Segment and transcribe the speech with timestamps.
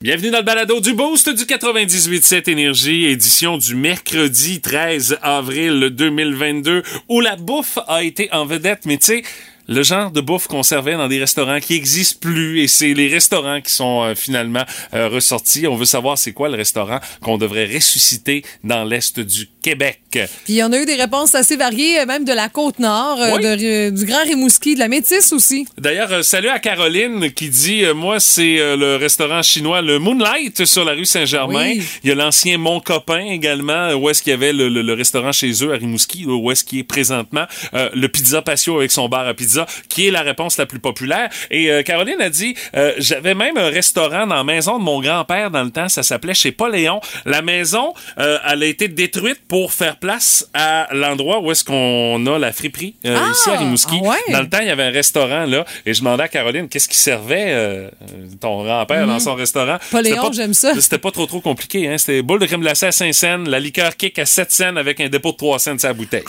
[0.00, 6.84] Bienvenue dans le balado du Boost du 98.7 Énergie, édition du mercredi 13 avril 2022,
[7.08, 9.22] où la bouffe a été en vedette, mais tu sais,
[9.68, 13.08] le genre de bouffe qu'on servait dans des restaurants qui existent plus et c'est les
[13.08, 14.64] restaurants qui sont euh, finalement
[14.94, 15.66] euh, ressortis.
[15.66, 20.00] On veut savoir c'est quoi le restaurant qu'on devrait ressusciter dans l'est du Québec.
[20.44, 23.42] Puis on a eu des réponses assez variées, euh, même de la Côte-Nord, Oui.
[23.42, 25.66] de- du Grand Rimouski, de la Métis aussi.
[25.76, 29.98] D'ailleurs, euh, salut à Caroline qui dit euh, moi c'est euh, le restaurant chinois le
[29.98, 31.72] Moonlight sur la rue Saint-Germain.
[31.72, 31.82] Oui.
[32.04, 34.82] Il y a l'ancien Mon Copain également euh, où est-ce qu'il y avait le, le-
[34.82, 38.78] le restaurant chez eux à Rimouski où est-ce qu'il est présentement euh, le Pizza Patio
[38.78, 39.57] avec son bar à pizza
[39.88, 41.28] qui est la réponse la plus populaire.
[41.50, 45.00] Et euh, Caroline a dit euh, j'avais même un restaurant dans la maison de mon
[45.00, 47.00] grand-père dans le temps, ça s'appelait chez Paul Léon.
[47.24, 52.24] La maison euh, elle a été détruite pour faire place à l'endroit où est-ce qu'on
[52.26, 53.30] a la friperie Ah!
[53.32, 54.00] ici à Rimouski.
[54.04, 54.32] Ah ouais?
[54.32, 56.88] Dans le temps, il y avait un restaurant là, et je demandais à Caroline qu'est-ce
[56.88, 57.88] qui servait
[58.40, 59.74] ton grand-père dans son restaurant?
[59.74, 59.78] Mhm.
[59.90, 60.72] Pas C'était Léon, j'aime ça.
[60.80, 61.88] C'était pas trop trop compliqué.
[61.88, 61.98] Hein?
[61.98, 65.00] C'était boule de crème glacée à 5 cents, la liqueur kick à 7 cents avec
[65.00, 66.24] un dépôt de 3 cents sur la bouteille.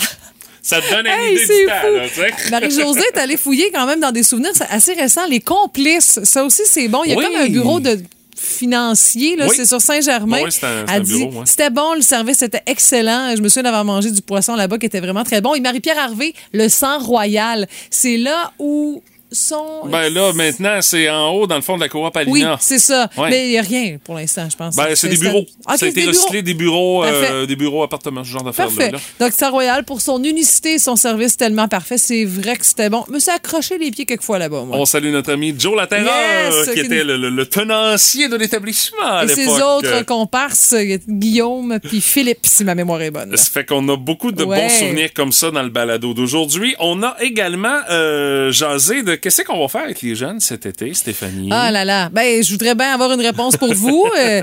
[0.62, 2.26] Ça te donne une Hey, idée du temps.
[2.52, 5.26] Marie-Josée est allée fouiller quand même dans des souvenirs assez récents.
[5.28, 7.04] Les complices, ça aussi, c'est bon.
[7.06, 7.26] Il y a Oui.
[7.26, 7.98] comme un bureau de
[8.36, 9.54] financier, là, Oui.
[9.56, 10.42] c'est sur Saint-Germain.
[10.44, 11.42] Oui, ouais.
[11.46, 13.34] C'était bon, le service était excellent.
[13.36, 15.56] Je me souviens d'avoir mangé du poisson là-bas qui était vraiment très bon.
[15.56, 19.86] Et Marie-Pierre Harvey, le sang royal, c'est là où sont...
[19.88, 22.58] Ben là, maintenant, c'est en haut, dans le fond de la Oui, Alina.
[22.60, 23.10] c'est ça.
[23.18, 23.30] Ouais.
[23.30, 24.76] Mais il n'y a rien pour l'instant, je pense.
[24.76, 25.46] Ben, c'est des bureaux.
[25.68, 26.44] Ok, ça a été des recyclé bureaux.
[26.44, 28.98] des bureaux, euh, des bureaux appartements, ce genre d'affaires-là.
[29.20, 32.90] Donc, Star Royal, pour son unicité et son service tellement parfait, c'est vrai que c'était
[32.90, 33.04] bon.
[33.08, 34.78] Je me suis accroché les pieds quelquefois là-bas, moi.
[34.78, 36.08] On salue notre ami Joe Laterreur,
[36.56, 40.98] Yes, qui qui était nous- le, tenancier de l'établissement à Et ses autres comparses, euh,
[41.08, 43.36] Guillaume puis Philippe, si ma mémoire est bonne.
[43.38, 44.58] Ça fait qu'on a beaucoup de Ouais.
[44.62, 46.76] bons souvenirs comme ça dans le balado d'aujourd'hui.
[46.80, 50.94] On a également euh, jasé de qu'est-ce qu'on va faire avec les jeunes cet été,
[50.94, 51.50] Stéphanie?
[51.52, 52.10] Ah là là.
[52.10, 54.08] Ben, je voudrais bien avoir une réponse pour vous.
[54.18, 54.42] euh,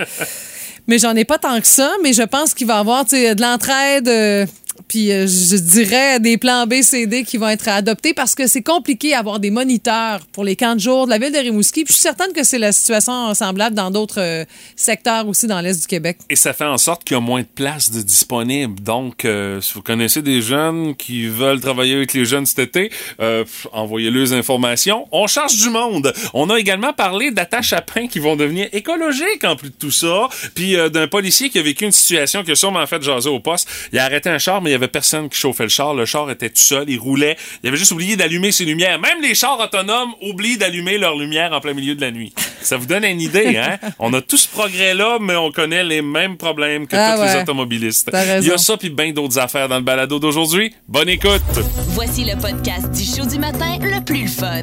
[0.87, 1.93] mais j'en ai pas tant que ça.
[2.03, 4.09] Mais je pense qu'il va y avoir de l'entraide.
[4.09, 4.47] euh,
[4.89, 8.47] puis euh, je dirais des plans B, C, D qui vont être adoptés parce que
[8.47, 11.85] c'est compliqué d'avoir des moniteurs pour les camps de jour de la ville de Rimouski.
[11.85, 14.45] Puis je suis certaine que c'est la situation semblable dans d'autres euh,
[14.75, 16.19] secteurs aussi dans l'Est du Québec.
[16.31, 18.81] Et ça fait en sorte qu'il y a moins de places de disponibles.
[18.83, 22.91] Donc, euh, si vous connaissez des jeunes qui veulent travailler avec les jeunes cet été,
[23.21, 25.07] euh, pff, envoyez-les les informations.
[25.13, 26.13] On cherche du monde.
[26.33, 29.91] On a également parlé d'attaches à pain qui vont devenir écologiques en plus de tout
[29.91, 30.29] ça.
[30.55, 33.41] Puis euh, d'un policier qui a vécu une situation qui a sûrement fait jaser au
[33.41, 33.69] poste.
[33.93, 35.95] Il a arrêté un char, mais il y avait personne qui chauffait le char.
[35.95, 37.37] Le char était tout seul, il roulait.
[37.63, 38.99] Il avait juste oublié d'allumer ses lumières.
[38.99, 42.35] Même les chars autonomes oublient d'allumer leurs lumières en plein milieu de la nuit.
[42.63, 43.79] Ça vous donne une idée, hein?
[44.01, 47.43] On a tout ce progrès-là, mais on connaît les mêmes problèmes que Ah tous les
[47.43, 48.11] automobilistes.
[48.41, 50.75] Il y a ça puis bien d'autres affaires dans le balado d'aujourd'hui.
[50.89, 51.43] Bonne écoute!
[51.91, 54.63] Voici le podcast du show du matin le plus fun.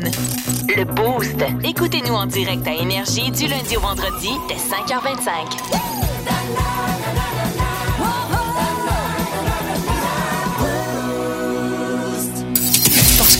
[0.75, 1.37] Le Boost.
[1.63, 5.63] Écoutez-nous en direct à Énergie du lundi au vendredi dès 5h25.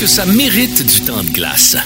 [0.03, 1.78] Que ça mérite du temps de glace.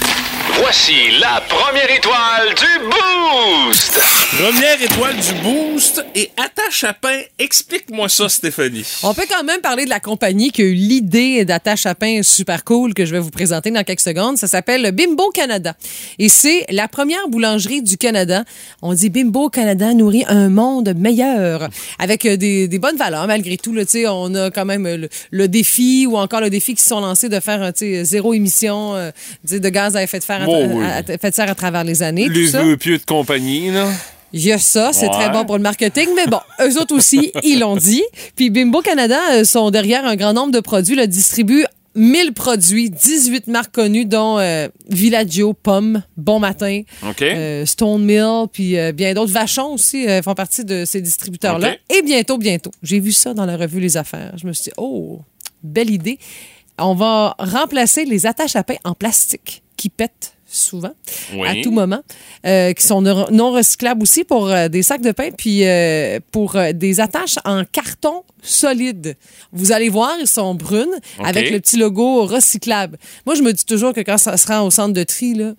[0.60, 4.00] Voici la première étoile du Boost!
[4.36, 7.22] Première étoile du boost et attache à pain.
[7.38, 8.84] Explique-moi ça, Stéphanie.
[9.02, 12.22] On peut quand même parler de la compagnie qui a eu l'idée d'attache à pain
[12.22, 14.36] super cool que je vais vous présenter dans quelques secondes.
[14.36, 15.74] Ça s'appelle Bimbo Canada.
[16.18, 18.44] Et c'est la première boulangerie du Canada.
[18.82, 23.56] On dit Bimbo Canada nourrit un monde meilleur avec euh, des, des bonnes valeurs malgré
[23.56, 23.72] tout.
[23.72, 26.82] Là, Tu sais, on a quand même le, le défi ou encore le défi qui
[26.82, 29.10] se sont lancés de faire euh, zéro émission euh,
[29.50, 30.84] de gaz à effet de serre à, Oh oui.
[30.84, 31.02] à-
[31.48, 32.28] à- travers les années.
[32.28, 33.88] Les vœux pieux de compagnie, là.
[34.32, 35.12] Il y a ça, c'est Ouais.
[35.12, 38.02] très bon pour le marketing, mais bon, eux autres aussi, ils l'ont dit.
[38.36, 41.64] Puis Bimbo Canada euh, sont derrière un grand nombre de produits, le distribuent
[41.94, 46.82] 1000 produits, 18 marques connues, dont euh, Villaggio, Pomme, Bon Matin,
[47.22, 49.32] euh, Stone Mill, puis euh, bien d'autres.
[49.32, 51.74] Vachon aussi font partie de ces distributeurs-là.
[51.88, 54.34] Et bientôt, bientôt, j'ai vu ça dans la revue Les Affaires.
[54.40, 55.20] Je me suis dit, oh,
[55.62, 56.18] belle idée.
[56.78, 60.92] On va remplacer les attaches à pain en plastique qui pètent souvent,
[61.34, 61.46] Oui.
[61.46, 62.00] à tout moment,
[62.46, 66.56] euh, qui sont non recyclables aussi pour euh, des sacs de pain, puis euh, pour
[66.74, 69.16] des attaches en carton solide.
[69.52, 70.88] Vous allez voir, ils sont brunes
[71.22, 72.96] avec le petit logo recyclable.
[73.26, 75.52] Moi, je me dis toujours que quand ça se rend au centre de tri, là,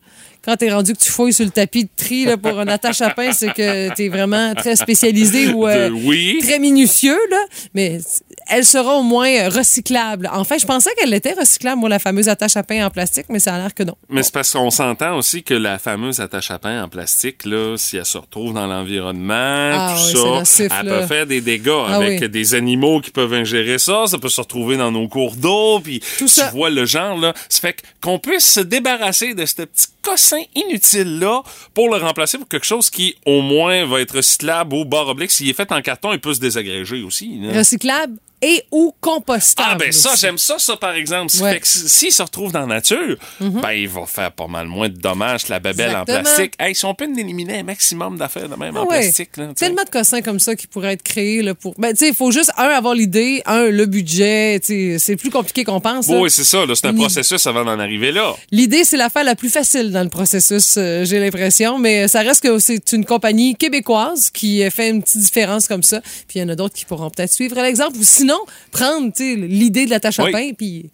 [0.49, 3.01] quand t'es rendu que tu fouilles sur le tapis de tri là, pour une attache
[3.01, 6.39] à pain, c'est que t'es vraiment très spécialisé ou euh, oui.
[6.41, 7.37] très minutieux, là.
[7.73, 7.99] Mais
[8.47, 10.29] elle sera au moins euh, recyclable.
[10.33, 13.25] En fait, je pensais qu'elle était recyclable, moi, la fameuse attache à pain en plastique,
[13.29, 13.95] mais ça a l'air que non.
[14.09, 17.75] Mais c'est parce qu'on s'entend aussi que la fameuse attache à pain en plastique, là,
[17.77, 20.99] si elle se retrouve dans l'environnement, Ah tout oui, ça, nocif, elle là.
[21.01, 22.29] peut faire des dégâts Ah avec oui.
[22.29, 25.99] des animaux qui peuvent ingérer ça, ça peut se retrouver dans nos cours d'eau, puis
[26.17, 26.49] Tout tu ça.
[26.49, 27.33] vois le genre, là.
[27.49, 31.43] Ça fait qu'on puisse se débarrasser de ce petit cossin inutile-là
[31.73, 35.31] pour le remplacer pour quelque chose qui, au moins, va être recyclable au bord oblique.
[35.31, 37.39] S'il est fait en carton, il peut se désagréger aussi.
[37.53, 39.69] Recyclable et ou compostable.
[39.71, 41.31] Ah ben ça, j'aime ça, ça par exemple.
[41.31, 41.53] Ça Ouais.
[41.53, 44.67] fait que s- s'il se retrouve dans la nature, ben il va faire pas mal
[44.67, 46.53] moins de dommages que la babelle en plastique.
[46.59, 49.01] Hey, si on peut éliminer un maximum d'affaires de même Ah en ouais.
[49.01, 49.37] plastique.
[49.37, 49.47] Là.
[49.55, 51.73] Tellement de cossins comme ça qui pourraient être créés là, pour.
[51.77, 54.59] Ben, tu sais, il faut juste, un, avoir l'idée, un, le budget.
[54.63, 56.07] C'est plus compliqué qu'on pense.
[56.07, 56.19] là.
[56.19, 56.63] Oui, c'est ça.
[56.75, 58.33] C'est un processus avant d'en arriver là.
[58.51, 62.43] L'idée, c'est l'affaire la plus facile dans le processus, euh, j'ai l'impression, mais ça reste
[62.43, 66.01] que c'est une compagnie québécoise qui euh, fait une petite différence comme ça.
[66.27, 68.28] Puis il y en a d'autres qui pourront peut-être suivre l'exemple ou sinon
[68.71, 70.31] prendre tu sais, l'idée de la tâche à Oui.
[70.31, 70.89] pain puis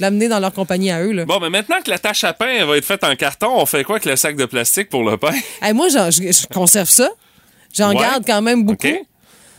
[0.00, 1.12] l'amener dans leur compagnie à eux.
[1.12, 1.24] Là.
[1.24, 3.82] Bon, mais maintenant que la tâche à pain va être faite en carton, on fait
[3.84, 5.32] quoi avec le sac de plastique pour le pain?
[5.62, 7.08] Hey, moi, je, je conserve ça.
[7.74, 7.96] J'en Ouais.
[8.00, 8.86] garde quand même beaucoup.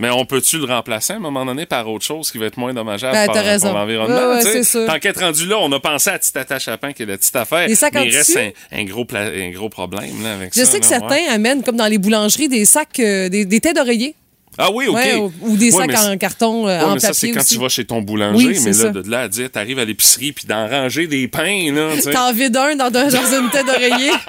[0.02, 2.56] Mais on peut-tu le remplacer à un moment donné par autre chose qui va être
[2.56, 3.26] moins dommageable Ben,
[3.60, 4.30] pour, l'environnement?
[4.38, 4.86] Ouais, ouais.
[4.88, 7.06] Tant qu'être rendu là, on a pensé à la petite attache à pain qui est
[7.06, 7.68] la petite affaire.
[7.68, 10.60] Les sacs mais il reste un, un gros pla- un gros problème là, avec Je
[10.62, 10.66] ça.
[10.66, 14.16] sais que certains amènent, comme dans les boulangeries, des sacs, euh, des, des têtes d'oreiller.
[14.62, 14.96] Ah oui, OK.
[14.96, 17.32] Ouais, ou, ou des Ouais, sacs mais en carton, euh, Ouais, en mais ça, c'est
[17.32, 17.56] quand aussi.
[17.56, 18.90] tu vas chez ton boulanger, Oui, mais là, ça.
[18.90, 21.90] de là à dire, t'arrives à l'épicerie puis d'en ranger des pains, là.
[22.12, 24.12] T'en vides un dans, dans une tête d'oreiller.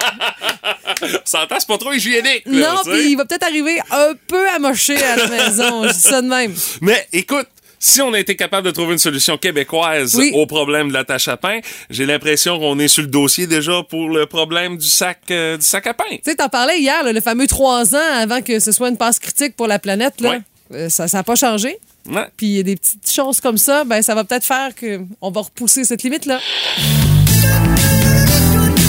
[1.25, 4.95] Ça c'est pas trop hygiénique, là, non, puis il va peut-être arriver un peu amoché
[5.01, 5.87] à la maison.
[5.87, 6.53] Je dis ça de même.
[6.81, 7.47] Mais écoute,
[7.83, 10.31] si on a été capable de trouver une solution québécoise Oui.
[10.35, 13.81] au problème de la tâche à pain, j'ai l'impression qu'on est sur le dossier déjà
[13.89, 16.05] pour le problème du sac, euh, du sac à pain.
[16.11, 18.97] Tu sais, t'en parlais hier, là, le fameux trois ans avant que ce soit une
[18.97, 20.21] passe critique pour la planète.
[20.21, 20.29] Là.
[20.29, 20.41] Ouais.
[20.73, 21.77] Euh, ça n'a pas changé.
[22.07, 22.27] Ouais.
[22.37, 25.31] Puis il y a des petites choses comme ça, ben ça va peut-être faire qu'on
[25.31, 26.39] va repousser cette limite-là.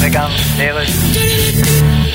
[0.02, 0.32] Regarde,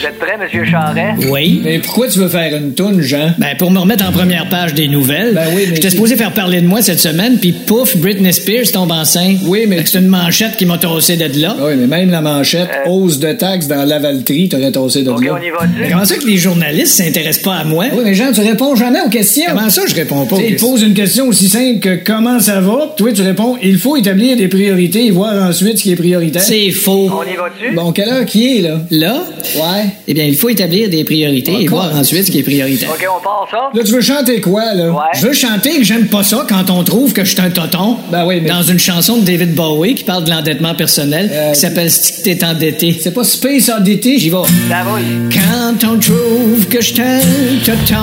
[0.07, 1.15] êtes prêt, Monsieur Charret?
[1.29, 1.61] Oui.
[1.63, 3.31] Mais pourquoi tu veux faire une toune, Jean?
[3.37, 5.33] Ben, pour me remettre en première page des nouvelles.
[5.33, 8.71] Ben oui, mais J'étais supposé faire parler de moi cette semaine, puis pouf, Britney Spears
[8.71, 9.37] tombe enceinte.
[9.45, 11.55] Oui, mais- C'est une manchette qui m'a tossé de là.
[11.59, 15.23] Oui, mais même la manchette, hausse de taxes dans la Lavalterie, t'aurais tossé de OK,
[15.25, 15.31] là.
[15.33, 15.49] on y Mais
[15.81, 15.91] va-tu?
[15.91, 17.85] comment ça que les journalistes s'intéressent pas à moi?
[17.93, 19.43] Oui, mais Jean, tu réponds jamais aux questions.
[19.47, 20.69] Comment ça, je réponds pas aux Tu sais, il questions?
[20.71, 23.95] pose une question aussi simple que comment ça va, puis toi, tu réponds il faut
[23.97, 26.41] établir des priorités et voir ensuite ce qui est prioritaire.
[26.41, 27.09] C'est faux.
[27.11, 27.75] On y va-tu?
[27.75, 28.79] Bon, quelle heure qui est, là?
[28.91, 29.23] Là,
[29.55, 29.85] Ouais.
[30.07, 32.89] Eh bien, il faut établir des priorités et voir ensuite ce qui est prioritaire.
[32.89, 33.69] OK, on part ça?
[33.73, 34.89] Là, tu veux chanter quoi, là?
[34.89, 34.99] Ouais.
[35.15, 37.97] Je veux chanter que j'aime pas ça quand on trouve que je suis un toton.
[38.11, 41.51] Ben oui, mais- Dans une chanson de David Bowie qui parle de l'endettement personnel, Euh,
[41.53, 42.97] qui s'appelle Stick t'es endetté.
[43.01, 44.37] C'est pas Space Oddity, j'y vais.
[44.69, 45.01] Ça roule.
[45.33, 47.19] Quand on trouve que je suis un
[47.65, 48.01] toton.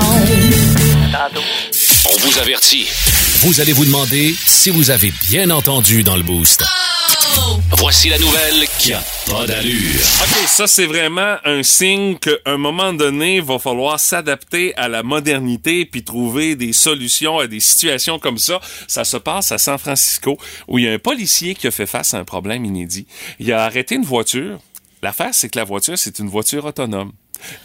[1.13, 1.41] Tantôt.
[2.13, 2.87] On vous avertit.
[3.41, 6.65] Vous allez vous demander si vous avez bien entendu dans le boost.
[7.79, 10.01] Voici la nouvelle qui a pas d'allure.
[10.23, 15.03] OK, ça, c'est vraiment un signe qu'à un moment donné, va falloir s'adapter à la
[15.03, 18.61] modernité puis trouver des solutions à des situations comme ça.
[18.89, 20.39] Ça se passe à San Francisco,
[20.69, 23.07] où il y a un policier qui a fait face à un problème inédit.
[23.39, 24.61] Il a arrêté une voiture.
[25.03, 27.13] L'affaire, c'est que la voiture, c'est une voiture autonome.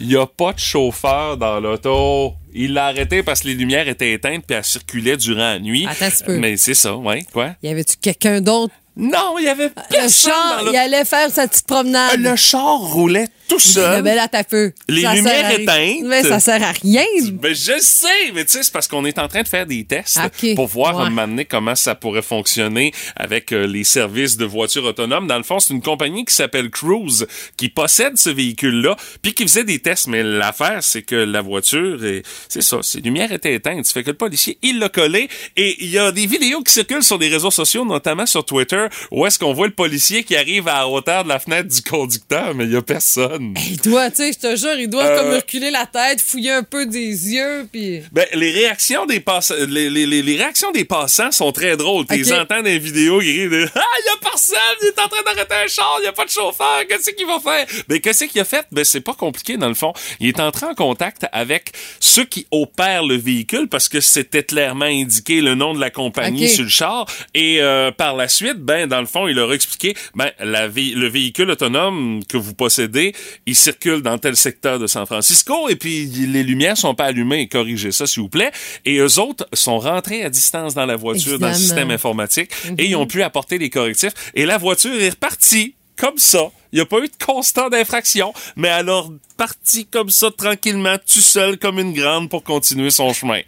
[0.00, 2.34] Il n'y a pas de chauffeur dans l'auto.
[2.52, 5.86] Il l'a arrêté parce que les lumières étaient éteintes puis elle circulait durant la nuit.
[5.88, 6.38] Attends un petit peu.
[6.38, 7.54] Mais c'est ça, ouais, quoi?
[7.62, 8.74] Y avait-tu quelqu'un d'autre?
[9.00, 10.72] Non, il y avait Le personne char, dans l'auto.
[10.74, 12.20] il allait faire sa petite promenade.
[12.20, 14.02] Le char roulait tout seul.
[14.02, 14.70] Ben là, t'as peu.
[14.88, 16.04] Les Ça lumières éteintes.
[16.04, 17.02] Ouais, ça sert à rien.
[17.32, 19.82] Ben, je sais, mais tu sais, c'est parce qu'on est en train de faire des
[19.84, 21.02] tests Ok, pour voir ouais.
[21.02, 25.26] à un moment donné comment ça pourrait fonctionner avec euh, les services de voitures autonomes.
[25.26, 27.26] Dans le fond, c'est une compagnie qui s'appelle Cruise
[27.56, 30.06] qui possède ce véhicule-là, puis qui faisait des tests.
[30.06, 33.84] Mais l'affaire, c'est que la voiture, est- c'est ça, ses lumières étaient éteintes.
[33.86, 35.28] Ça fait que le policier, il l'a collé.
[35.56, 38.86] Et il y a des vidéos qui circulent sur les réseaux sociaux, notamment sur Twitter,
[39.10, 41.82] où est-ce qu'on voit le policier qui arrive à la hauteur de la fenêtre du
[41.82, 43.54] conducteur, mais il y a personne.
[43.70, 46.52] Il doit, tu sais, je te jure, il doit Euh, comme reculer la tête, fouiller
[46.52, 46.98] un peu des
[47.34, 48.02] yeux, puis...
[48.12, 52.06] Ben, les réactions des passants, les, les, les, les réactions des passants sont très drôles.
[52.06, 54.88] Tu les entends dans les vidéos, ils rient de Ah, il y a personne, il
[54.88, 57.38] est en train d'arrêter un char, il y a pas de chauffeur, qu'est-ce qu'il va
[57.40, 57.66] faire?
[57.88, 58.66] Ben, qu'est-ce qu'il a fait?
[58.72, 59.92] Ben, c'est pas compliqué, dans le fond.
[60.20, 64.84] Il est entré en contact avec ceux qui opèrent le véhicule parce que c'était clairement
[64.84, 67.06] indiqué le nom de la compagnie sur le char.
[67.34, 70.68] Et euh, par la suite, ben, dans le fond, il leur a expliqué, ben, la
[70.68, 75.74] le véhicule autonome que vous possédez, il circule dans tel secteur de San Francisco et
[75.74, 77.48] puis les lumières sont pas allumées.
[77.48, 78.52] Corrigez ça, s'il vous plaît.
[78.84, 82.86] Et eux autres sont rentrés à distance dans la voiture, dans le système informatique et
[82.86, 84.12] ils ont pu apporter les correctifs.
[84.34, 86.52] Et la voiture est repartie comme ça.
[86.72, 89.02] Il n'y a pas eu de constat d'infraction, mais elle a
[89.36, 93.40] parti comme ça, tranquillement, tout seul, comme une grande, pour continuer son chemin.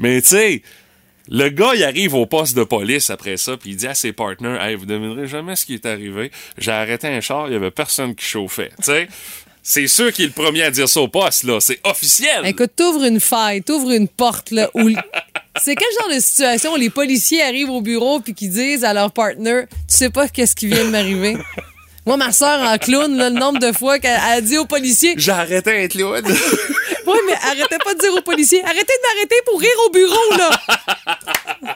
[0.00, 0.62] Mais tu sais,
[1.28, 4.12] le gars, il arrive au poste de police après ça, puis il dit à ses
[4.12, 6.30] partenaires, hey, vous devinerez jamais ce qui est arrivé.
[6.58, 8.70] J'ai arrêté un char, il y avait personne qui chauffait.
[8.78, 9.08] Tu sais,
[9.62, 11.58] c'est sûr qu'il est le premier à dire ça au poste, là.
[11.60, 12.44] C'est officiel.
[12.44, 14.90] Écoute, t'ouvres une faille, t'ouvres une porte, là, où...
[15.62, 18.92] C'est quel genre de situation où les policiers arrivent au bureau puis qui disent à
[18.92, 21.36] leur partner, tu sais pas qu'est-ce qui vient de m'arriver?
[22.06, 25.14] Moi, ma soeur en clown, là, le nombre de fois qu'elle a dit aux policiers
[25.16, 26.22] J'ai arrêté un clown.
[27.06, 30.36] Oui, mais arrêtez pas de dire aux policiers Arrêtez de m'arrêter pour rire au bureau,
[30.38, 30.50] là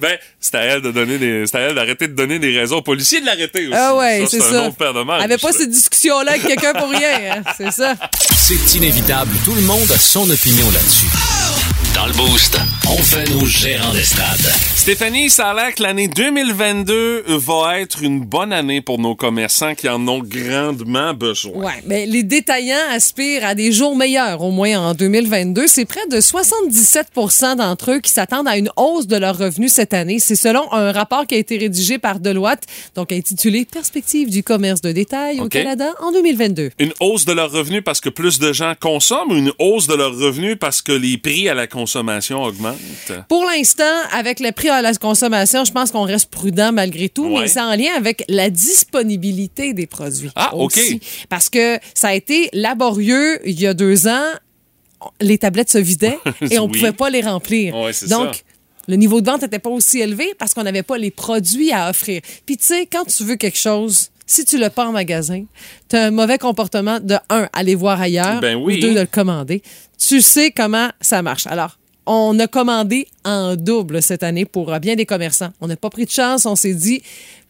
[0.00, 2.76] ben, c'est à elle de donner des, c'est à elle d'arrêter de donner des raisons
[2.76, 3.76] aux policiers de l'arrêter aussi.
[3.76, 4.66] Ah ouais, c'est un ça.
[4.68, 5.20] autre paire de manches.
[5.24, 7.36] Elle avait pas ces discussions-là avec quelqu'un pour rien.
[7.38, 7.42] hein.
[7.56, 7.94] C'est ça.
[8.36, 11.06] C'est inévitable, tout le monde a son opinion là-dessus.
[11.94, 12.58] Dans le Boost,
[12.88, 14.40] on fait nos gérants d'estrade.
[14.74, 19.76] Stéphanie, ça a l'air que l'année 2022 va être une bonne année pour nos commerçants
[19.76, 21.52] qui en ont grandement besoin.
[21.52, 25.68] Ouais, mais les détaillants aspirent à des jours meilleurs, au moins en 2022.
[25.68, 27.12] C'est près de 77
[27.56, 30.18] d'entre eux qui s'attendent à une hausse de leurs revenus cette année.
[30.18, 32.64] C'est selon un rapport qui a été rédigé par Deloitte,
[32.96, 35.48] donc intitulé Perspective du commerce de détail au.
[35.48, 36.72] Canada en 2022.
[36.80, 39.94] Une hausse de leurs revenus parce que plus de gens consomment ou une hausse de
[39.94, 41.93] leurs revenus parce que les prix à la consommation
[43.28, 47.26] Pour l'instant, avec le prix à la consommation, je pense qu'on reste prudent malgré tout,
[47.26, 47.42] Ouais.
[47.42, 50.30] mais c'est en lien avec la disponibilité des produits.
[50.36, 50.76] Ah, OK.
[50.76, 51.00] aussi.
[51.28, 54.26] Parce que ça a été laborieux il y a deux ans.
[55.20, 56.18] Les tablettes se vidaient
[56.50, 56.78] et on Oui.
[56.78, 57.74] pouvait pas les remplir.
[57.74, 58.40] Ouais, Donc, ça.
[58.88, 61.90] le niveau de vente n'était pas aussi élevé parce qu'on n'avait pas les produits à
[61.90, 62.20] offrir.
[62.46, 65.44] Puis tu sais, quand tu veux quelque chose, si tu l'as pas en magasin,
[65.90, 68.78] tu as un mauvais comportement de un, aller voir ailleurs, Ben oui.
[68.78, 69.62] ou deux, de le commander.
[69.98, 71.46] Tu sais comment ça marche.
[71.46, 75.52] Alors, on a commandé en double cette année pour euh, bien des commerçants.
[75.60, 76.46] On n'a pas pris de chance.
[76.46, 77.02] On s'est dit,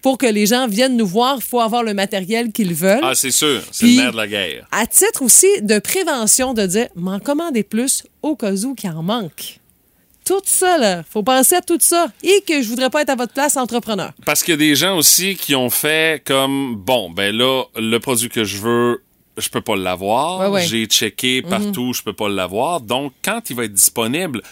[0.02, 3.00] pour que les gens viennent nous voir, il faut avoir le matériel qu'ils veulent.
[3.02, 3.62] Ah, c'est sûr.
[3.72, 4.66] C'est le nerf de la guerre.
[4.70, 9.02] à titre aussi de prévention, de dire, m'en commandez plus au cas où qu'il en
[9.02, 9.60] manque.
[10.24, 12.06] Tout ça, là, faut penser à tout ça.
[12.22, 14.12] Et que je voudrais pas être à votre place entrepreneur.
[14.24, 17.98] Parce qu'il y a des gens aussi qui ont fait comme bon, ben là, le
[17.98, 19.02] produit que je veux,
[19.36, 20.40] je peux pas l'avoir.
[20.40, 20.66] Ouais, ouais.
[20.66, 22.80] J'ai checké partout, je peux pas l'avoir.
[22.80, 24.42] Donc, quand il va être disponible,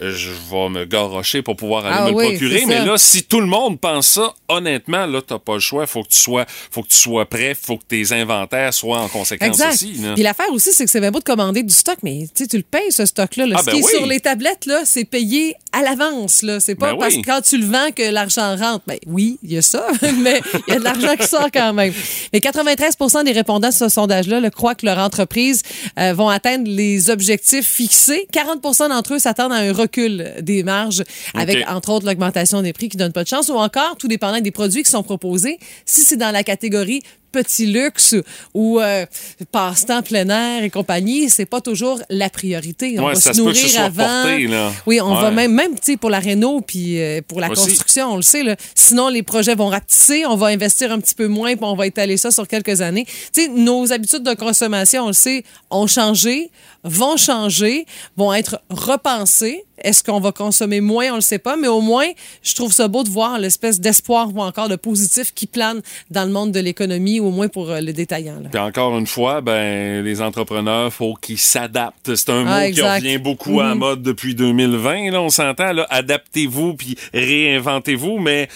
[0.00, 2.64] je vais me garrocher pour pouvoir aller Ah me oui, le procurer.
[2.66, 5.86] Mais là, si tout le monde pense ça, honnêtement, là, t'as pas le choix.
[5.86, 7.56] Faut que tu sois, faut que tu sois prêt.
[7.60, 9.72] Faut que tes inventaires soient en conséquence Exact.
[9.74, 9.92] aussi.
[9.94, 10.14] là.
[10.14, 12.62] Puis l'affaire aussi, c'est que c'est bien beau de commander du stock, mais tu le
[12.62, 13.46] payes, ce stock-là.
[13.46, 13.56] là.
[13.58, 16.42] Ah, Ce ben qui est sur les tablettes, là, c'est payé à l'avance.
[16.42, 16.60] là.
[16.60, 17.22] C'est pas Ben parce oui.
[17.22, 18.84] que quand tu le vends que l'argent rentre.
[18.86, 19.86] Ben oui, il y a ça,
[20.20, 21.92] mais il y a de l'argent qui sort quand même.
[22.32, 25.62] Mais 93% des répondants à ce sondage-là là, croient que leur entreprise
[25.98, 28.28] euh, vont atteindre les objectifs fixés.
[28.32, 31.04] 40% d'entre eux s'attendent à un recul des marges,
[31.34, 34.40] avec, entre autres, l'augmentation des prix qui donne pas de chance, ou encore, tout dépendant
[34.40, 38.14] des produits qui sont proposés, si c'est dans la catégorie petit luxe
[38.54, 39.04] ou euh,
[39.52, 42.98] passe-temps plein air et compagnie, c'est pas toujours la priorité.
[42.98, 44.22] On Ouais, va se nourrir avant.
[44.22, 44.72] porté, là.
[44.86, 47.62] Oui, on va même, même tu sais, pour la réno puis euh, pour la Aussi.
[47.62, 48.42] construction, on le sait.
[48.42, 48.56] Là.
[48.74, 51.86] Sinon, les projets vont rapetisser, on va investir un petit peu moins puis on va
[51.86, 53.04] étaler ça sur quelques années.
[53.32, 56.50] Tu sais, nos habitudes de consommation, on le sait, ont changé,
[56.84, 59.64] vont changer, vont être repensées.
[59.84, 61.12] Est-ce qu'on va consommer moins?
[61.12, 62.06] On le sait pas, mais au moins,
[62.42, 66.24] je trouve ça beau de voir l'espèce d'espoir ou encore de positif qui plane dans
[66.24, 68.40] le monde de l'économie, au moins pour euh, le détaillant.
[68.42, 68.48] là.
[68.50, 72.14] Puis encore une fois, ben les entrepreneurs, faut qu'ils s'adaptent.
[72.14, 73.00] C'est un Ah, mot exact.
[73.00, 73.78] qui revient beaucoup à la Mhm.
[73.80, 75.10] mode depuis 2020.
[75.10, 75.72] Là, on s'entend.
[75.72, 78.18] Là, adaptez-vous puis réinventez-vous.
[78.18, 78.48] Mais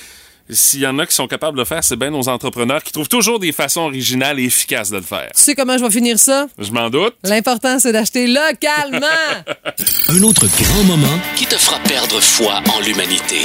[0.51, 2.93] s'il y en a qui sont capables de le faire, c'est bien nos entrepreneurs qui
[2.93, 5.31] trouvent toujours des façons originales et efficaces de le faire.
[5.35, 6.47] Tu sais comment je vais finir ça?
[6.59, 7.15] Je m'en doute.
[7.25, 9.07] L'important, c'est d'acheter localement.
[10.09, 13.41] Un autre grand moment qui te fera perdre foi en l'humanité.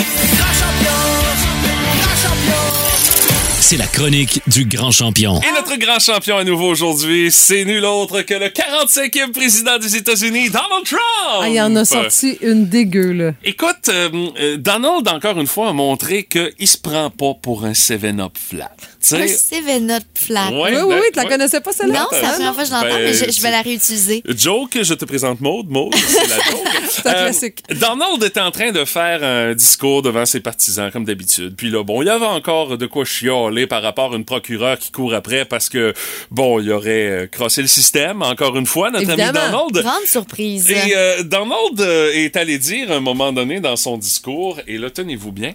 [3.60, 5.42] C'est la chronique du grand champion.
[5.42, 9.96] Et notre grand champion à nouveau aujourd'hui, c'est nul autre que le 45e président des
[9.96, 11.02] États-Unis, Donald Trump.
[11.42, 13.32] Ah, il en a sorti une dégueu, là.
[13.44, 14.10] Écoute, euh,
[14.40, 18.72] euh, Donald, encore une fois, a montré qu'il se prend pas pour un 7-Up flat.
[19.08, 20.50] Sais, 7-Up flat.
[20.52, 21.30] Ouais, oui, oui, ben, oui, tu la ouais.
[21.30, 22.00] connaissais pas, celle-là?
[22.00, 24.24] Non, c'est la première fois que je l'entends, Ben, mais je, je vais la réutiliser.
[24.28, 25.70] Joke, je te présente Maude.
[25.70, 26.68] Maude, c'est la joke.
[26.90, 27.64] C'est un classique.
[27.70, 31.56] Donald était en train de faire un discours devant ses partisans, comme d'habitude.
[31.56, 34.78] Puis là, bon, il y avait encore de quoi chialer par rapport à une procureure
[34.80, 35.94] qui court après parce que,
[36.32, 39.40] bon, il aurait euh, crossé le système, encore une fois, notre Évidemment.
[39.40, 39.86] ami Donald.
[39.86, 40.70] Grande surprise.
[40.72, 44.78] Et euh, Donald euh, est allé dire à un moment donné dans son discours, et
[44.78, 45.54] là, tenez-vous bien,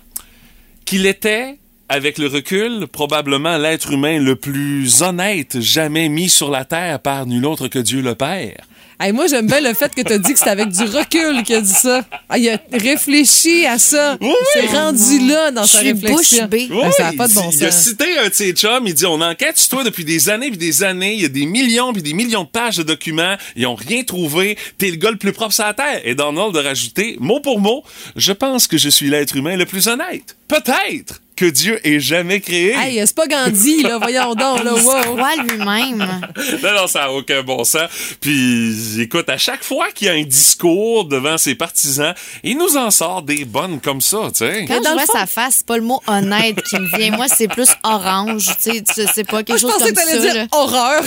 [0.85, 1.57] qu'il était,
[1.93, 7.27] avec le recul, probablement l'être humain le plus honnête jamais mis sur la terre par
[7.27, 8.57] nul autre que Dieu le Père.
[8.99, 11.43] Hey, moi, j'aime bien le fait que tu as dit que c'était avec du recul
[11.43, 12.03] qu'il a dit ça.
[12.31, 14.17] Ah, il a réfléchi à ça.
[14.23, 16.47] Oui, C'est rendu là dans sa réflexion.
[16.47, 16.69] bée.
[16.71, 17.83] Ben, ça n'a pas de bon il, il a sens.
[17.83, 20.57] cité un de ses chums, il dit on enquête sur toi depuis des années puis
[20.59, 23.67] des années, il y a des millions puis des millions de pages de documents, ils
[23.67, 26.01] ont rien trouvé, t'es le gars le plus propre sur la terre.
[26.05, 27.83] Et Donald a rajouté mot pour mot,
[28.17, 30.37] je pense que je suis l'être humain le plus honnête.
[30.49, 31.22] Peut-être.
[31.37, 32.75] Que Dieu ait jamais créé.
[32.75, 35.01] Hey, c'est pas Gandhi, là, voyons donc, là, Il se wow.
[35.17, 36.21] croit lui-même.
[36.63, 37.89] Non, non, ça n'a aucun bon sens.
[38.21, 42.77] Puis, écoute, à chaque fois qu'il y a un discours devant ses partisans, il nous
[42.77, 44.65] en sort des bonnes comme ça, tu sais.
[44.69, 47.13] Quand dans je vois fond- sa face, c'est pas le mot honnête qui me vient.
[47.17, 48.47] Moi, c'est plus orange.
[48.63, 50.19] Tu sais, c'est pas quelque je chose pensais comme que t'allais ça.
[50.21, 50.47] dire là.
[50.53, 51.03] horreur.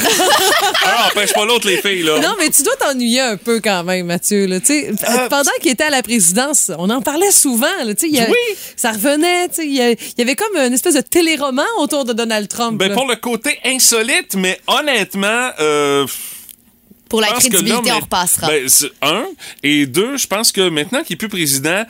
[0.85, 2.19] Ah, empêche pas l'autre, les filles, là.
[2.19, 4.45] non, mais tu dois t'ennuyer un peu quand même, Mathieu.
[4.45, 4.59] Là.
[4.59, 7.67] Tu sais, Euh, pendant qu'il était à la présidence, on en parlait souvent.
[7.85, 8.57] Là, tu sais, il y a- Oui.
[8.75, 9.47] Ça revenait.
[9.49, 12.77] tu sais, Il y, avait comme une espèce de téléroman autour de Donald Trump.
[12.79, 12.95] Ben, là.
[12.95, 16.07] pour le côté insolite, mais honnêtement, euh,
[17.09, 18.47] Pour la crédibilité, là, on repassera.
[18.47, 19.25] ben, c'est un.
[19.61, 21.83] Et deux, je pense que maintenant qu'il est plus président,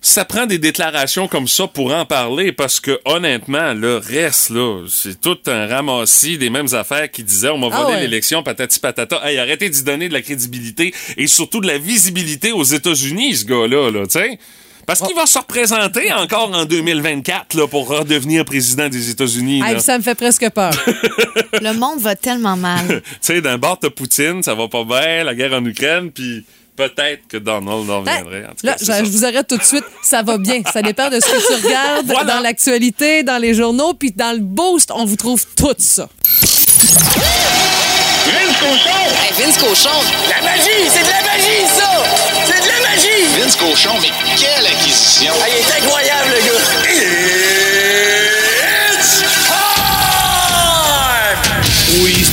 [0.00, 4.84] ça prend des déclarations comme ça pour en parler parce que honnêtement, le reste, là,
[4.88, 8.00] c'est tout un ramassis des mêmes affaires qui disaient on m'a Ah volé ouais.
[8.02, 9.20] l'élection, patati patata.
[9.24, 13.44] Hey, arrêtez d'y donner de la crédibilité et surtout de la visibilité aux États-Unis, ce
[13.46, 14.38] gars-là, là, tu sais.
[14.86, 19.62] Parce qu'il va se représenter encore en 2024 là, pour redevenir président des États-Unis.
[19.64, 20.72] Hey, ça me fait presque peur.
[21.60, 22.86] Le monde va tellement mal.
[23.02, 26.44] tu sais, d'un bord, t'as Poutine, ça va pas bien, la guerre en Ukraine, puis
[26.76, 28.44] peut-être que Donald en reviendrait.
[28.46, 29.84] En tout Là, cas, je, vous arrête tout de suite.
[30.02, 30.60] Ça va bien.
[30.72, 32.34] Ça dépend de ce que tu regardes Voilà.
[32.34, 36.08] dans l'actualité, dans les journaux, puis dans le boost, on vous trouve tout ça.
[38.26, 38.90] Vince Cochon!
[39.38, 40.88] Vince Cochon, La magie!
[40.88, 42.33] C'est de la magie, ça!
[42.94, 43.26] Magie!
[43.36, 45.32] Vince Cochon, mais quelle acquisition!
[45.42, 46.83] Ah, il est incroyable, le gars!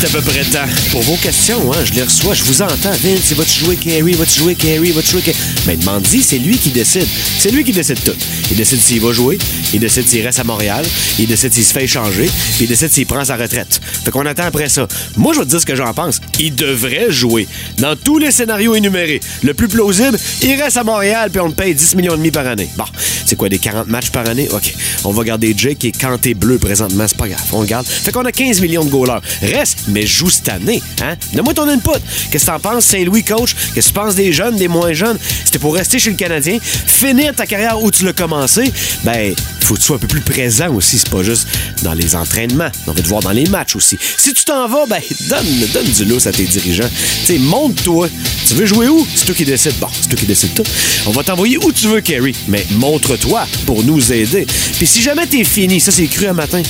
[0.02, 0.66] C'est à peu près temps.
[0.92, 2.92] Pour vos questions, hein, je les reçois, je vous entends.
[3.04, 5.38] Vince, va-tu jouer Carey, va-tu jouer Carey, va-tu jouer Carey?
[5.68, 7.06] Mais demande-y, c'est lui qui décide.
[7.38, 8.16] C'est lui qui décide tout.
[8.50, 9.38] Il décide s'il va jouer,
[9.74, 10.84] il décide s'il reste à Montréal,
[11.20, 13.80] il décide s'il se fait échanger, puis il décide s'il prend sa retraite.
[14.04, 14.88] Fait qu'on attend après ça.
[15.18, 16.20] Moi, je vais te dire ce que j'en pense.
[16.40, 17.48] Il devrait jouer.
[17.78, 19.20] Dans tous les scénarios énumérés.
[19.44, 22.32] Le plus plausible, il reste à Montréal, puis on le paye 10 millions et demi
[22.32, 22.70] par année.
[22.76, 22.86] Bon,
[23.26, 24.50] c'est quoi, des 40 matchs par année?
[24.52, 24.74] OK.
[25.04, 27.46] On va garder Jake qui est canté bleu présentement, c'est pas grave.
[27.52, 27.86] On le garde.
[27.86, 29.22] Fait qu'on a 15 millions de goalers.
[29.44, 31.16] Reste, mais joue cette année, hein?
[31.34, 31.92] Donne-moi ton input.
[32.32, 33.56] Qu'est-ce que t'en penses, Saint-Louis, coach?
[33.74, 35.18] Qu'est-ce que tu penses des jeunes, des moins jeunes?
[35.46, 38.72] C'était pour rester chez le Canadien, finir ta carrière où tu l'as commencé,
[39.04, 40.98] ben, faut que tu sois un peu plus présent aussi.
[41.00, 41.48] C'est pas juste
[41.84, 42.70] dans les entraînements.
[42.88, 43.98] On veut te voir dans les matchs aussi.
[44.18, 46.90] Si tu t'en vas, ben, donne, donne du lousse à tes dirigeants.
[47.26, 48.10] Tu sais, montre-toi.
[48.48, 49.06] Tu veux jouer où?
[49.16, 49.78] C'est toi qui décides.
[49.80, 50.64] Bon, c'est toi qui décides tout.
[51.06, 52.36] On va t'envoyer où tu veux, Kerry.
[52.48, 54.46] Mais montre-toi pour nous aider.
[54.78, 56.62] Puis si jamais t'es fini, ça c'est cru un matin,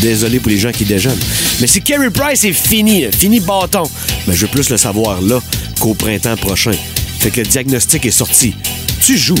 [0.00, 1.18] désolé pour les gens qui déjeunent.
[1.60, 3.82] Mais si Kerry Price est fini, là, fini bâton,
[4.26, 5.40] ben je veux plus le savoir là
[5.80, 6.72] qu'au printemps prochain.
[7.18, 8.54] Fait que le diagnostic est sorti.
[9.02, 9.34] Tu joues.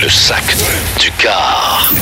[0.00, 0.44] Le sac
[1.00, 1.92] du car.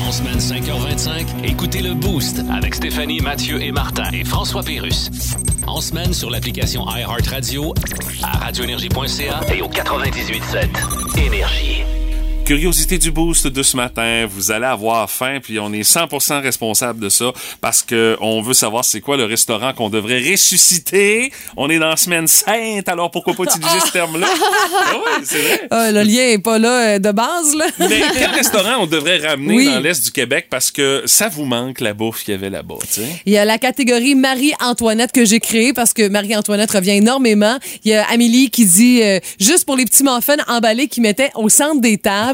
[0.00, 5.10] En semaine 5h25, écoutez le Boost avec Stéphanie, Mathieu et Martin et François Pérus.
[5.66, 7.72] En semaine sur l'application iHeartRadio,
[8.22, 12.03] à radioénergie.ca et au 98.7 Énergie.
[12.44, 17.00] Curiosité du boost de ce matin, vous allez avoir faim, puis on est 100% responsable
[17.00, 21.32] de ça parce que on veut savoir c'est quoi le restaurant qu'on devrait ressusciter.
[21.56, 24.26] On est dans la semaine sainte, alors pourquoi pas utiliser ce terme-là?
[24.86, 25.60] Ah oui, c'est vrai.
[25.70, 27.66] Ah, le lien est pas là euh, de base, là.
[27.78, 29.66] Mais quel restaurant on devrait ramener Oui.
[29.66, 30.46] dans l'est du Québec?
[30.50, 33.08] Parce que ça vous manque la bouffe qu'il y avait là-bas, tu sais.
[33.24, 37.58] Il y a la catégorie Marie-Antoinette que j'ai créée parce que Marie-Antoinette revient énormément.
[37.84, 41.30] Il y a Amélie qui dit euh, juste pour les petits muffins emballés qu'ils mettaient
[41.34, 42.33] au centre des tables.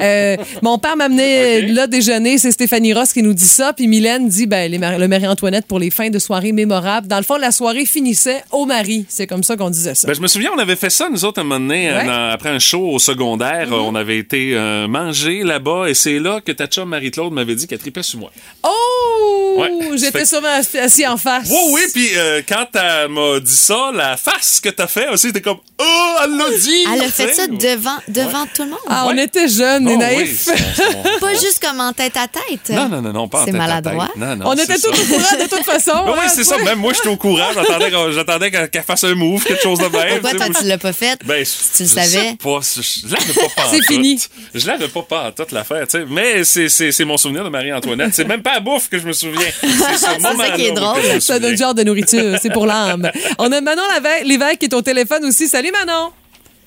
[0.00, 3.72] Euh, mon père m'amenait là déjeuner, c'est Stéphanie Ross qui nous dit ça.
[3.72, 7.06] Puis Mylène dit ben, les Mar- le Marie-Antoinette pour les fins de soirée mémorables.
[7.08, 9.04] Dans le fond, la soirée finissait au mari.
[9.08, 10.06] C'est comme ça qu'on disait ça.
[10.08, 11.96] Ben, je me souviens, on avait fait ça, nous autres, à un moment donné, Ouais.
[12.02, 13.68] Euh, dans- après un show au secondaire.
[13.72, 17.54] euh, On avait été euh, manger là-bas et c'est là que ta chum Marie-Claude m'avait
[17.54, 18.30] dit qu'elle tripait sur moi.
[18.62, 19.56] Oh!
[19.58, 19.70] Ouais.
[19.96, 20.48] J'étais Fait- sûrement
[20.80, 21.48] assis en face.
[21.50, 25.28] Oui, oui, puis euh, quand elle m'a dit ça, la face que t'as fait aussi,
[25.28, 28.78] c'était comme «Oh, elle l'a dit!» Elle a fait ça devant, devant tout le monde.
[28.86, 30.18] Ah, on était jeunes et Oh, naïfs.
[30.48, 32.70] oui, c'est- c'est- Pas juste comme en tête à tête.
[32.70, 34.06] Non, non, non, non, pas en C'est tête à maladroit.
[34.08, 34.16] tête.
[34.16, 36.04] Non, non, on c'est était tous au courant de toute façon.
[36.06, 36.58] Ben oui, hein, c'est ça.
[36.58, 37.48] Même moi, j'étais au courant.
[37.54, 40.20] J'attendais qu'elle- J'attendais qu'elle qu'elle fasse un move, quelque chose de même.
[40.20, 41.18] Pourquoi toi, tu l'as pas fait?
[41.24, 42.08] Ben, si tu le je savais.
[42.08, 44.20] sais pas, je l'avais pas pas C'est fini.
[44.54, 46.04] Je l'avais pas pas toute l'affaire, tu sais.
[46.08, 48.14] Mais c'est- c'est c'est mon souvenir de Marie-Antoinette.
[48.14, 49.40] C'est même pas la bouffe que je me souviens.
[49.60, 51.00] C'est ce ça qui est drôle.
[51.20, 53.10] C'est notre genre de nourriture, c'est pour l'âme.
[53.38, 53.82] On a Manon
[54.24, 55.48] Lévesque qui est au téléphone aussi.
[55.48, 56.10] Salut Manon.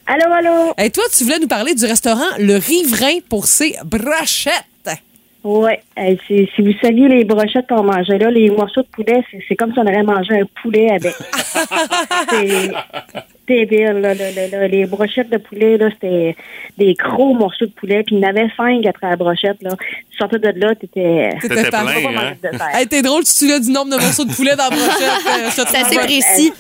[0.06, 0.74] Allô, allô?
[0.78, 4.63] Et toi, tu voulais nous parler du restaurant Le Riverain pour ses brochettes.
[5.46, 9.22] Ouais, euh, c'est- si vous saviez les brochettes qu'on mangeait là, les morceaux de poulet,
[9.50, 11.13] c'est- comme si on aurait mangé un poulet avec.
[12.30, 12.72] c'est
[13.46, 14.68] débile, là, là, là, là.
[14.70, 16.38] Les brochettes de poulet, là, c'était
[16.78, 19.72] des gros morceaux de poulet, puis il y en avait cinq après la brochette, là.
[20.12, 21.32] Tu sortais de là, t'étais...
[21.42, 21.86] T'étais plein, pas hein?
[22.13, 22.70] manger de terre.
[22.76, 25.28] Hey, t'es drôle, tu te souviens du nombre de morceaux de poulet dans la brochette.
[25.28, 26.54] euh, C'est assez précis.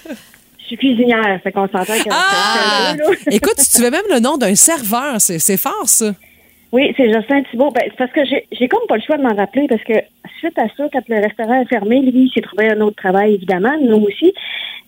[0.75, 2.09] Suis cuisinière, fait qu'on s'entend que...
[2.09, 2.95] Ah!
[3.31, 5.19] Écoute, tu veux même le nom d'un serveur.
[5.19, 6.13] C'est c'est fort, ça.
[6.71, 7.69] Oui, c'est Jocelyn Thibault.
[7.69, 9.93] Ben, c'est parce que j'ai j'ai comme pas le choix de m'en rappeler parce que
[10.39, 13.35] suite à ça, quand le restaurant est fermé, lui, il s'est trouvé un autre travail,
[13.35, 14.33] évidemment, nous aussi.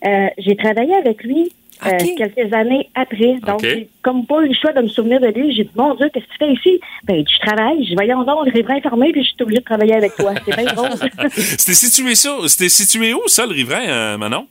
[0.04, 1.52] Euh, j'ai travaillé avec lui
[1.86, 3.34] euh, quelques années après.
[3.46, 3.62] Donc, OK.
[3.62, 5.54] j'ai comme pas eu le choix de me souvenir de lui.
[5.54, 6.80] J'ai dit, mon Dieu, qu'est-ce que tu fais ici?
[7.04, 7.86] Ben, je travaille.
[7.86, 10.34] Je voyons donc, le riverain est fermé, puis je suis obligée de travailler avec toi.
[10.44, 10.90] C'est bien drôle.
[11.30, 14.46] C'était situé, ça, c'était situé où, ça, le riverain, euh, Manon?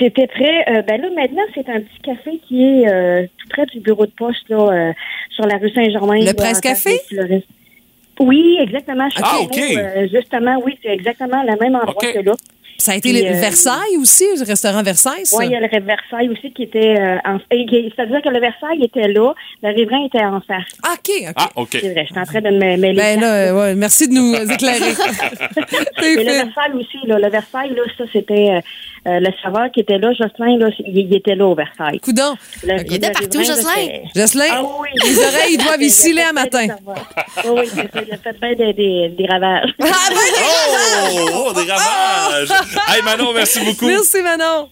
[0.00, 0.64] C'était très.
[0.68, 4.06] euh, ben là, maintenant, c'est un petit café qui est euh, tout près du bureau
[4.06, 4.92] de poste, là, euh,
[5.30, 6.20] sur la rue Saint-Germain.
[6.20, 7.00] Le face Café?
[8.18, 9.08] Oui, exactement.
[9.22, 9.58] Ah, OK.
[9.58, 12.34] euh, justement, oui, c'est exactement le même endroit que là.
[12.76, 15.36] Ça a été Puis, le euh, Versailles aussi, le restaurant Versailles, ça?
[15.36, 17.38] Oui, il y a le Versailles aussi qui était euh, en.
[17.50, 20.64] C'est-à-dire que le Versailles était là, le riverain était en face.
[20.82, 21.32] OK, OK.
[21.36, 21.68] Ah, OK.
[21.72, 22.94] C'est vrai, je suis en train de me mêler.
[22.94, 24.92] Ben là, ouais, merci de nous éclairer.
[26.02, 28.62] Et le Versailles aussi, là, le Versailles, là, ça, c'était
[29.06, 32.00] euh, le serveur qui était là, Jocelyn, là, il, était là au Versailles.
[32.00, 32.34] Coudon.
[32.64, 34.02] Le- Il était partout, Jocelyn.
[34.14, 34.88] Jocelyn, Ah oui.
[35.04, 36.66] les oreilles doivent y Il a sciller fait un bien matin.
[37.46, 37.62] Oui.
[37.74, 39.70] Il a fait bien des, des, des ravages.
[39.80, 42.48] Oh, oh, des ravages!
[42.88, 43.86] Hey, Manon, merci beaucoup.
[43.86, 44.68] Merci, Manon.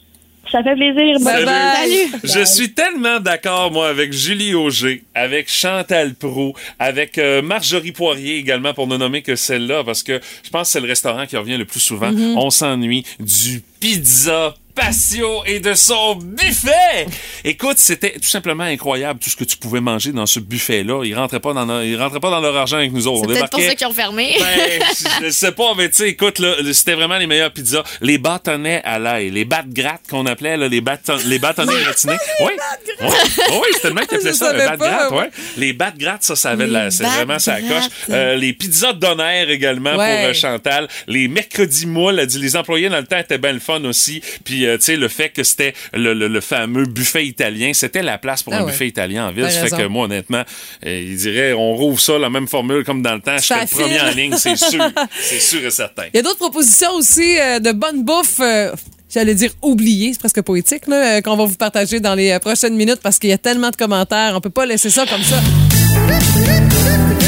[0.51, 1.19] Ça fait plaisir.
[1.21, 2.11] Salut.
[2.25, 8.37] Je suis tellement d'accord, moi, avec Julie Auger, avec Chantal Prou, avec euh, Marjorie Poirier
[8.37, 11.37] également, pour ne nommer que celle-là, parce que je pense que c'est le restaurant qui
[11.37, 12.11] revient le plus souvent.
[12.13, 12.39] Mhm.
[12.39, 17.07] On s'ennuie du pizza patio et de son buffet.
[17.45, 21.05] Écoute, c'était tout simplement incroyable tout ce que tu pouvais manger dans ce buffet-là.
[21.05, 23.33] Ils rentraient pas dans, no- ils rentraient pas dans leur argent avec nous autres.
[23.33, 24.37] C'est peut-être pour ça qu'ils ont fermé.
[24.39, 24.87] ben,
[25.25, 27.83] je sais pas, mais tu sais, écoute, là, c'était vraiment les meilleures pizzas.
[28.01, 32.17] Les bâtonnets à l'ail, les battes grattes qu'on appelait, là, les, bâton- les bâtonnets gratinés.
[32.41, 32.53] Oui,
[33.01, 33.07] oui,
[33.51, 35.31] oui, c'était le mec qui appelait Je ça, le savais batte pas, gratte, ouais.
[35.57, 37.69] Les battes grattes, ça, ça avait de la, Les c'est battes vraiment ça coche.
[37.69, 37.91] grattes.
[38.11, 40.21] Euh, les pizzas d'honneur également Ouais.
[40.21, 40.89] pour euh, Chantal.
[41.09, 44.21] Les mercredis moules, les employés dans le temps étaient bien le fun aussi.
[44.45, 48.03] Puis, euh, tu sais, le fait que c'était le, le- le fameux buffet italien, c'était
[48.03, 48.71] la place pour Ah un ouais.
[48.71, 49.51] buffet italien en ville.
[49.51, 50.43] Ça fait que moi, honnêtement,
[50.87, 53.37] euh, il dirait, on rouvre ça, la même formule comme dans le temps.
[53.39, 54.85] Je Ça serais le premier en ligne, c'est sûr.
[55.21, 56.05] C'est sûr et certain.
[56.13, 58.41] Il y a d'autres propositions aussi euh, de bonne bouffe.
[58.41, 58.73] euh,
[59.13, 63.01] J'allais dire oubliées, c'est presque poétique, là, qu'on va vous partager dans les prochaines minutes
[63.03, 64.33] parce qu'il y a tellement de commentaires.
[64.35, 65.41] On peut pas laisser ça comme ça.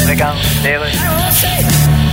[0.07, 0.37] Regarde.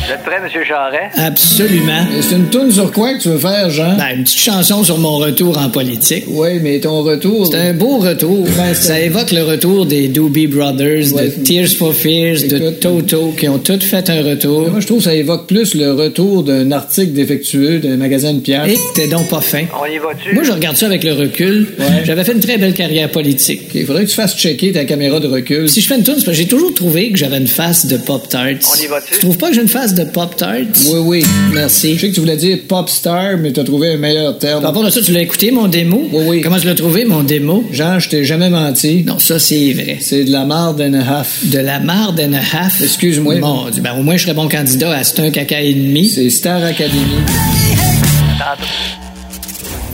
[0.09, 0.65] Vous êtes prêt, M.
[0.67, 1.11] Charret?
[1.17, 2.07] Absolument.
[2.23, 3.95] C'est une tourne sur quoi que tu veux faire, Jean?
[3.99, 6.25] Ben, une petite chanson sur mon retour en politique.
[6.29, 7.47] Oui, mais ton retour.
[7.53, 8.47] C'est un beau retour.
[8.57, 11.27] Ben, Ça évoque le retour des Doobie Brothers, Ouais.
[11.27, 14.71] de Tears for Fears, de Toto, qui ont tous fait un retour.
[14.71, 18.41] Moi, je trouve que ça évoque plus le retour d'un article défectueux d'un magasin de
[18.41, 18.67] pierre.
[18.67, 19.65] Et t'es donc pas fin.
[19.79, 20.33] On y va-tu?
[20.33, 21.67] Moi, je regarde ça avec le recul.
[22.07, 23.61] J'avavais fait une très belle carrière politique.
[23.75, 25.69] Il faudrait que tu fasses checker ta caméra de recul.
[25.69, 27.85] Si je fais une tourne, c'est parce que j'ai toujours trouvé que j'avais une face
[27.85, 28.39] de Pop-Tarts.
[28.75, 29.13] On y va-tu?
[29.13, 30.87] Tu trouves pas que j'ai une face de Pop-Tarts?
[30.93, 31.25] Oui, oui.
[31.53, 31.97] Merci.
[31.97, 34.61] Je sais que tu voulais dire pop star, mais t'as trouvé un meilleur terme.
[34.63, 36.09] Par rapport à ça, tu l'as écouté, mon démo?
[36.13, 36.41] Oui, oui.
[36.41, 37.65] Comment tu l'as trouvé, mon démo?
[37.73, 39.05] Jean, je t'ai jamais menti.
[39.05, 39.99] Non, ça, c'est vrai.
[40.01, 41.45] C'est de la marde and a half.
[41.45, 42.81] De la marde and a half?
[42.81, 43.37] Excuse-moi.
[43.37, 46.09] Mon Dieu, ben, au moins, je serais bon candidat à C'est un caca et demi.
[46.09, 46.99] C'est Star Academy.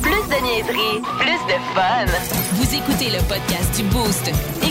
[0.02, 2.06] Plus de niaiserie, plus de fun.
[2.52, 4.53] Vous écoutez le podcast du Boost.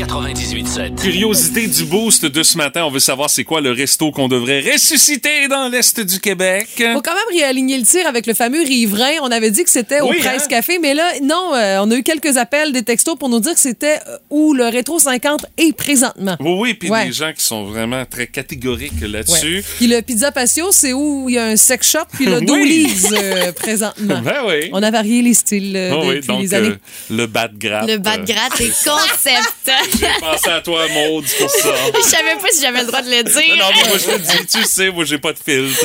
[0.00, 0.94] Énergie 98.7.
[1.02, 4.60] Curiosité du boost de ce matin, on veut savoir c'est quoi le resto qu'on devrait
[4.60, 6.68] ressusciter dans l'Est du Québec.
[6.76, 9.12] Faut quand même réaligner le tir avec le fameux riverain.
[9.22, 10.48] On avait dit que c'était au Oui, Presse hein?
[10.48, 13.52] Café, mais là, non, euh, on a eu quelques appels, des textos pour nous dire
[13.54, 16.36] que c'était euh, où le Rétro 50 est présentement.
[16.40, 17.06] Oui, oui, puis Ouais.
[17.06, 19.62] des gens qui sont vraiment très catégoriques là-dessus.
[19.76, 22.46] Puis le Pizza Patio, c'est où il y a un sex shop, puis le Oui.
[22.46, 24.20] Dolly's euh, présentement.
[24.30, 24.70] Ben oui.
[24.72, 26.68] On a varié les styles euh, Oh oui, depuis donc les années.
[26.68, 26.76] euh,
[27.10, 27.88] le bat de gratte.
[27.88, 29.70] Le bas de euh, gratte est concept.
[29.98, 31.68] J'ai pensé à toi, Maud, pour ça.
[31.96, 33.56] Je savais pas si j'avais le droit de le dire.
[33.58, 35.84] non, mais moi je le dis, tu sais, moi j'ai pas de filtre.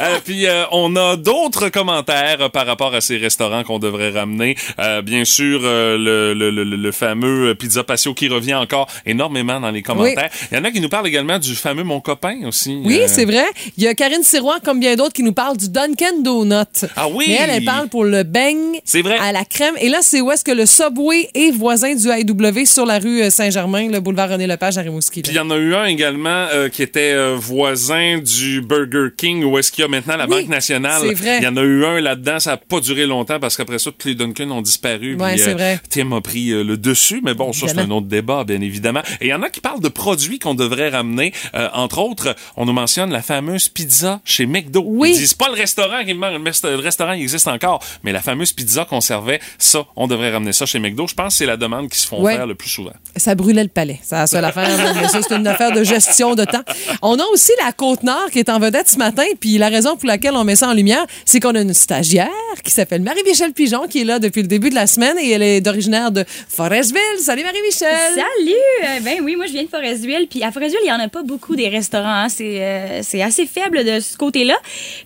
[0.00, 4.56] Euh, puis euh, on a d'autres commentaires par rapport à ces restaurants qu'on devrait ramener.
[4.78, 9.60] Euh, bien sûr, euh, le, le, le, le fameux Pizza Patio qui revient encore énormément
[9.60, 10.30] dans les commentaires.
[10.50, 12.80] Il y en a qui nous parlent également du fameux Mon Copain aussi.
[12.84, 13.44] Oui, Euh, c'est vrai.
[13.76, 16.84] Il y a Karine Sirois, comme bien d'autres, qui nous parle du Dunkin' Donut.
[16.96, 17.24] Ah oui!
[17.28, 19.16] Mais elle, elle parle pour le beigne C'est vrai.
[19.18, 19.74] à la crème.
[19.80, 23.22] Et là, c'est où est-ce que le Subway est voisin du AEW sur la rue
[23.22, 25.20] euh, Saint-Germain, le boulevard René-Lepage à Rimouski.
[25.20, 25.22] là.
[25.24, 29.08] Puis il y en a eu un également euh, qui était euh, voisin du Burger
[29.16, 31.00] King où est-ce qu'il y a maintenant la Oui, Banque nationale.
[31.02, 31.38] c'est vrai.
[31.38, 33.90] Il y en a eu un là-dedans, ça a pas duré longtemps parce qu'après ça
[33.96, 35.16] tous les Dunkin ont disparu.
[35.16, 35.80] Puis, c'est vrai.
[35.90, 39.02] Tim a pris euh, le dessus, mais bon, ça c'est un autre débat bien évidemment.
[39.20, 41.32] Et il y en a qui parlent de produits qu'on devrait ramener.
[41.54, 44.82] Euh, entre autres, on nous mentionne la fameuse pizza chez McDo.
[44.86, 45.10] Oui.
[45.14, 48.12] Ils disent pas le restaurant qui manque, le rest- le restaurant il existe encore, mais
[48.12, 51.06] la fameuse pizza qu'on servait, ça, on devrait ramener ça chez McDo.
[51.06, 52.34] Je pense que c'est la demande qui se font Ouais.
[52.34, 52.92] faire le plus souvent.
[53.16, 54.00] Ça brûlait le palais.
[54.02, 54.68] C'est la seule affaire,
[55.00, 56.62] mais ça, c'est une affaire de gestion de temps.
[57.02, 60.08] On a aussi la Côte-Nord qui est en vedette ce matin, puis la raison pour
[60.08, 62.28] laquelle on met ça en lumière, c'est qu'on a une stagiaire
[62.64, 65.42] qui s'appelle Marie-Michel Pigeon, qui est là depuis le début de la semaine, et elle
[65.42, 67.00] est originaire de Forestville.
[67.20, 67.88] Salut Marie-Michel!
[68.14, 68.52] Salut!
[68.84, 70.26] Euh, ben oui, moi je viens de Forestville.
[70.30, 72.24] Puis à Forestville, il n'y en a pas beaucoup des restaurants.
[72.24, 72.28] hein.
[72.28, 74.54] C'est euh, c'est assez faible de ce côté-là.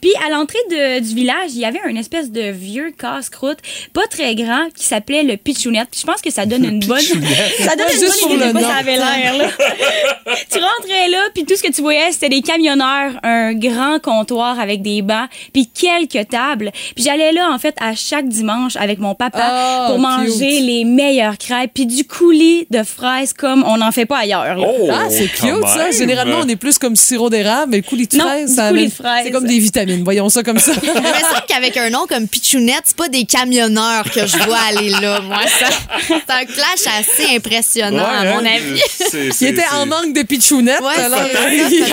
[0.00, 3.58] Puis à l'entrée de- du village, il y avait un espèce de vieux casse-croûte,
[3.92, 5.88] pas très grand, qui s'appelait le Pichounette.
[5.90, 7.00] Puis je pense que ça donne une bonne.
[7.58, 9.44] ça donne Ouais, une juste bonne idée pour de le quoi ça avait l'air, là.
[10.50, 14.58] tu rentrais là, puis tout ce que tu voyais, c'était des camionneurs, un grand comptoir
[14.60, 16.70] avec des bancs, puis quelques tables.
[16.94, 20.66] Puis j'allais là, en fait, à chaque dimanche avec mon papa Oh, pour manger cute.
[20.66, 24.56] les meilleures crêpes, puis du coulis de fraises comme on n'en fait pas ailleurs.
[24.56, 24.66] là.
[24.92, 25.90] ah, c'est cute, ça.
[25.90, 28.68] Généralement, on est plus comme sirop d'érable, mais le coulis de Non, fraise, du ça
[28.68, 29.22] coulis amène- de fraise.
[29.24, 30.04] c'est comme des vitamines.
[30.04, 30.72] Voyons ça comme ça.
[30.82, 34.58] Mais c'est vrai qu'avec un nom comme Pichounette, c'est pas des camionneurs que je vois
[34.68, 35.38] aller là, moi.
[35.46, 35.66] Ça-
[36.06, 38.80] C'est un clash assez impressionnant, à mon hein, avis.
[38.98, 40.80] c'est- Il c'est- était en manque de pitchounette.
[40.80, 41.20] Ouais, alors,
[41.50, 41.84] il.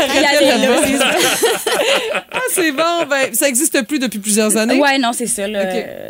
[2.32, 3.06] Ah, c'est bon.
[3.10, 4.80] Ben, ça n'existe plus depuis plusieurs années.
[4.80, 5.43] Ouais, non, c'est ça.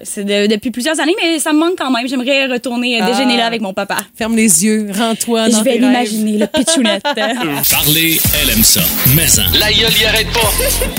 [0.04, 2.08] C'est de- depuis plusieurs années, mais ça me manque quand même.
[2.08, 3.12] J'aimerais retourner euh, Ah.
[3.12, 3.98] déjeuner là avec mon papa.
[4.18, 7.04] Ferme les yeux, rends-toi dans Je vais l'imaginer, le pitchounette.
[7.72, 8.82] Parler, elle aime ça.
[9.16, 10.52] Mais en, La gueule y arrête pas.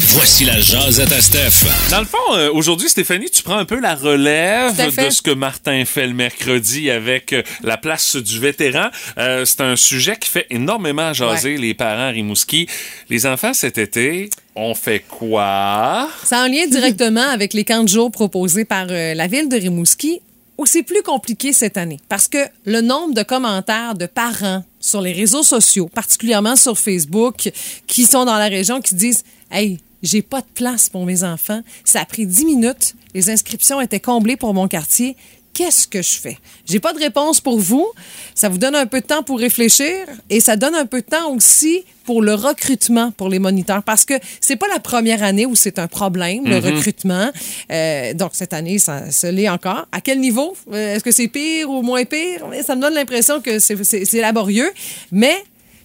[0.09, 1.67] voici la jasette à Steph.
[1.91, 5.31] Dans le fond, euh, aujourd'hui, Stéphanie, tu prends un peu la relève de ce que
[5.31, 8.89] Martin fait le mercredi avec euh, la place du vétéran.
[9.19, 12.69] Euh, c'est un sujet qui fait énormément jaser les parents à Rimouski.
[13.09, 16.09] Les enfants, cet été, on fait quoi?
[16.25, 19.49] Ça a un lien directement avec les camps de jour proposés par euh, la ville
[19.49, 20.21] de Rimouski,
[20.57, 22.01] où c'est plus compliqué cette année.
[22.09, 27.51] Parce que le nombre de commentaires de parents sur les réseaux sociaux, particulièrement sur Facebook,
[27.87, 31.63] qui sont dans la région, qui disent Hey, j'ai pas de place pour mes enfants.
[31.85, 32.95] Ça a pris 10 minutes.
[33.15, 35.17] Les inscriptions étaient comblées pour mon quartier.
[35.59, 36.39] Qu'est-ce que je fais?
[36.67, 37.85] J'ai pas de réponse pour vous.
[38.33, 39.93] Ça vous donne un peu de temps pour réfléchir
[40.31, 44.05] et ça donne un peu de temps aussi pour le recrutement pour les moniteurs parce
[44.05, 47.33] que c'est pas la première année où c'est un problème, le recrutement.
[47.73, 49.89] Euh, donc, cette année, ça se l'est encore.
[49.91, 50.57] À quel niveau?
[50.73, 52.47] Euh, Est-ce que c'est pire ou moins pire?
[52.65, 54.71] Ça me donne l'impression que c'est- laborieux,
[55.11, 55.35] mais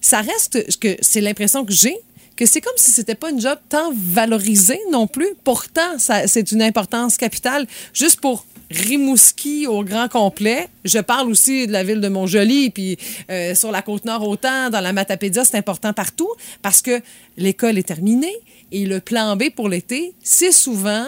[0.01, 1.95] ça reste que c'est l'impression que j'ai
[2.36, 5.29] que c'est comme si c'était pas une job tant valorisée non plus.
[5.43, 10.67] Pourtant, c'est une importance capitale juste pour Rimouski au grand complet.
[10.86, 12.97] Je parle aussi de la ville de Montjoli, puis
[13.29, 16.29] euh, sur la côte nord autant, dans la Matapédia, c'est important partout
[16.62, 17.01] parce que
[17.38, 18.36] l'école est terminée
[18.71, 21.05] et le plan B pour l'été, c'est souvent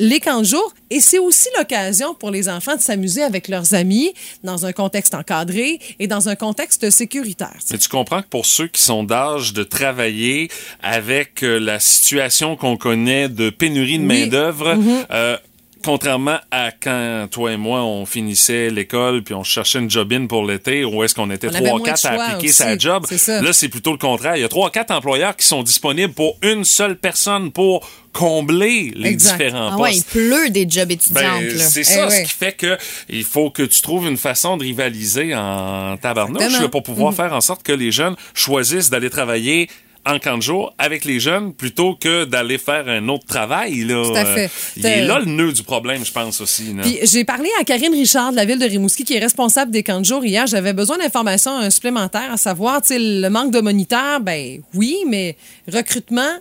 [0.00, 3.74] les camps de jour et c'est aussi l'occasion pour les enfants de s'amuser avec leurs
[3.74, 4.12] amis
[4.44, 7.56] dans un contexte encadré et dans un contexte sécuritaire.
[7.72, 10.50] Mais tu comprends que pour ceux qui sont d'âge de travailler
[10.84, 14.06] avec euh, la situation qu'on connaît de pénurie de Oui.
[14.20, 15.04] main-d'œuvre, Mhm.
[15.10, 15.36] euh,
[15.84, 20.44] contrairement à quand toi et moi on finissait l'école puis on cherchait une job-in pour
[20.46, 22.56] l'été, où est-ce qu'on était trois quatre à appliquer aussi.
[22.56, 24.36] sa job, là c'est plutôt le contraire.
[24.36, 28.92] Il y a trois quatre employeurs qui sont disponibles pour une seule personne pour combler
[28.96, 29.36] les Exact.
[29.38, 30.10] différents Ah ouais, il postes.
[30.10, 31.42] pleut des jobs étudiantes.
[31.42, 32.10] Ben, c'est Eh ça, ouais.
[32.10, 32.76] ce qui fait que
[33.08, 37.16] il faut que tu trouves une façon de rivaliser en tabarnouche là, pour pouvoir Mhm.
[37.16, 39.68] faire en sorte que les jeunes choisissent d'aller travailler
[40.08, 43.84] en camp de jour avec les jeunes plutôt que d'aller faire un autre travail.
[43.84, 44.02] Là.
[44.04, 44.50] Tout à fait.
[44.76, 46.74] Il est là le nœud du problème, je pense aussi.
[47.02, 50.00] j'ai parlé à Karine Richard de la ville de Rimouski qui est responsable des camps
[50.00, 50.46] de jour hier.
[50.46, 55.36] J'avais besoin d'informations euh, supplémentaires à savoir, le manque de moniteurs, ben oui, mais
[55.70, 56.38] recrutement,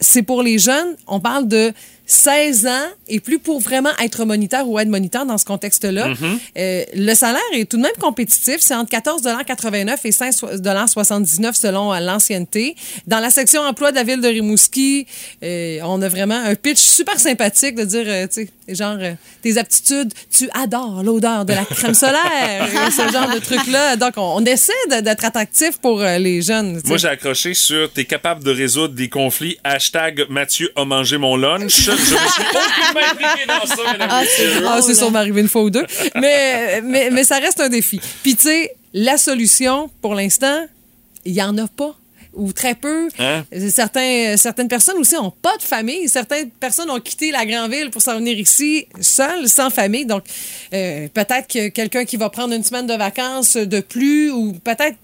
[0.00, 0.96] c'est pour les jeunes.
[1.06, 1.72] On parle de
[2.06, 6.08] 16 ans et plus pour vraiment être moniteur ou être moniteur dans ce contexte-là.
[6.08, 6.38] Mm-hmm.
[6.56, 8.58] Euh, le salaire est tout de même compétitif.
[8.60, 12.76] C'est entre 14,89 et 5,79 selon euh, l'ancienneté.
[13.06, 15.06] Dans la section emploi de la ville de Rimouski,
[15.42, 18.98] euh, on a vraiment un pitch super sympathique de dire, euh, tu sais, genre,
[19.42, 23.96] tes aptitudes, tu adores l'odeur de la crème solaire, ce genre de trucs-là.
[23.96, 26.80] Donc, on, on essaie d'être attractif pour les jeunes.
[26.84, 29.58] Moi, j'ai accroché sur T'es capable de résoudre des conflits.
[29.64, 31.88] Hashtag Mathieu a mangé mon lunch.
[31.96, 34.64] Je me suis aucunement impliqué dans ça, mesdames Ah, c'est.
[34.66, 35.86] Ah, c'est sûrement arrivé une fois ou deux.
[36.14, 38.00] Mais, mais, mais ça reste un défi.
[38.22, 40.66] Puis, tu sais, la solution, pour l'instant,
[41.24, 41.94] il n'y en a pas.
[42.34, 43.08] Ou très peu.
[43.18, 43.44] Hein?
[43.70, 46.06] Certains, certaines personnes aussi n'ont pas de famille.
[46.06, 50.04] Certaines personnes ont quitté la grande ville pour s'en venir ici seules, sans famille.
[50.04, 50.24] Donc,
[50.74, 54.96] euh, peut-être que quelqu'un qui va prendre une semaine de vacances de plus, ou peut-être.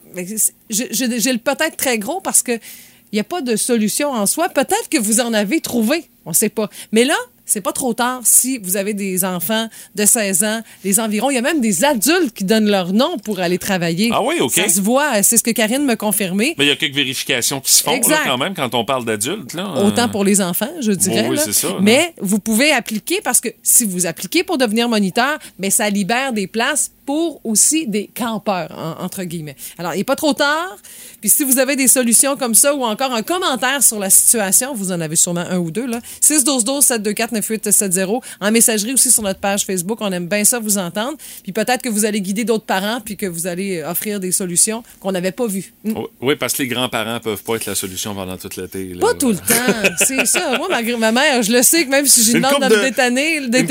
[0.68, 4.50] J'ai le peut-être très gros parce que il n'y a pas de solution en soi.
[4.50, 6.04] Peut-être que vous en avez trouvé.
[6.26, 6.68] On ne sait pas.
[6.92, 11.00] Mais là, c'est pas trop tard si vous avez des enfants de 16 ans, les
[11.00, 11.28] environs.
[11.30, 14.10] Il y a même des adultes qui donnent leur nom pour aller travailler.
[14.12, 14.52] Ah oui, OK.
[14.52, 15.22] Ça se voit.
[15.24, 16.54] C'est ce que Karine me confirmait.
[16.56, 19.04] Mais il y a quelques vérifications qui se font là, quand même quand on parle
[19.04, 19.54] d'adultes.
[19.54, 19.68] là.
[19.84, 21.26] Autant Euh, pour les enfants, je dirais.
[21.28, 21.76] oui, c'est ça, là.
[21.80, 26.32] Mais vous pouvez appliquer parce que si vous appliquez pour devenir moniteur, mais ça libère
[26.32, 29.54] des places pour aussi des campeurs, en- entre guillemets.
[29.76, 30.78] Alors, il n'est pas trop tard.
[31.20, 34.74] Puis si vous avez des solutions comme ça ou encore un commentaire sur la situation,
[34.74, 36.00] vous en avez sûrement un ou deux, là.
[36.22, 38.20] 612-12-724-9870.
[38.40, 39.98] En messagerie aussi sur notre page Facebook.
[40.00, 41.18] On aime bien ça vous entendre.
[41.42, 44.82] Puis peut-être que vous allez guider d'autres parents puis que vous allez offrir des solutions
[45.00, 45.74] qu'on n'avait pas vues.
[45.84, 45.92] Mm.
[45.96, 48.94] Oui, Oui, parce que les grands-parents peuvent pas être la solution pendant toute l'été.
[48.98, 50.56] Pas tout le temps, c'est ça.
[50.56, 53.48] Moi, ma, ma mère, je le sais que même si j'ai demande de me détanner,
[53.48, 53.70] d'être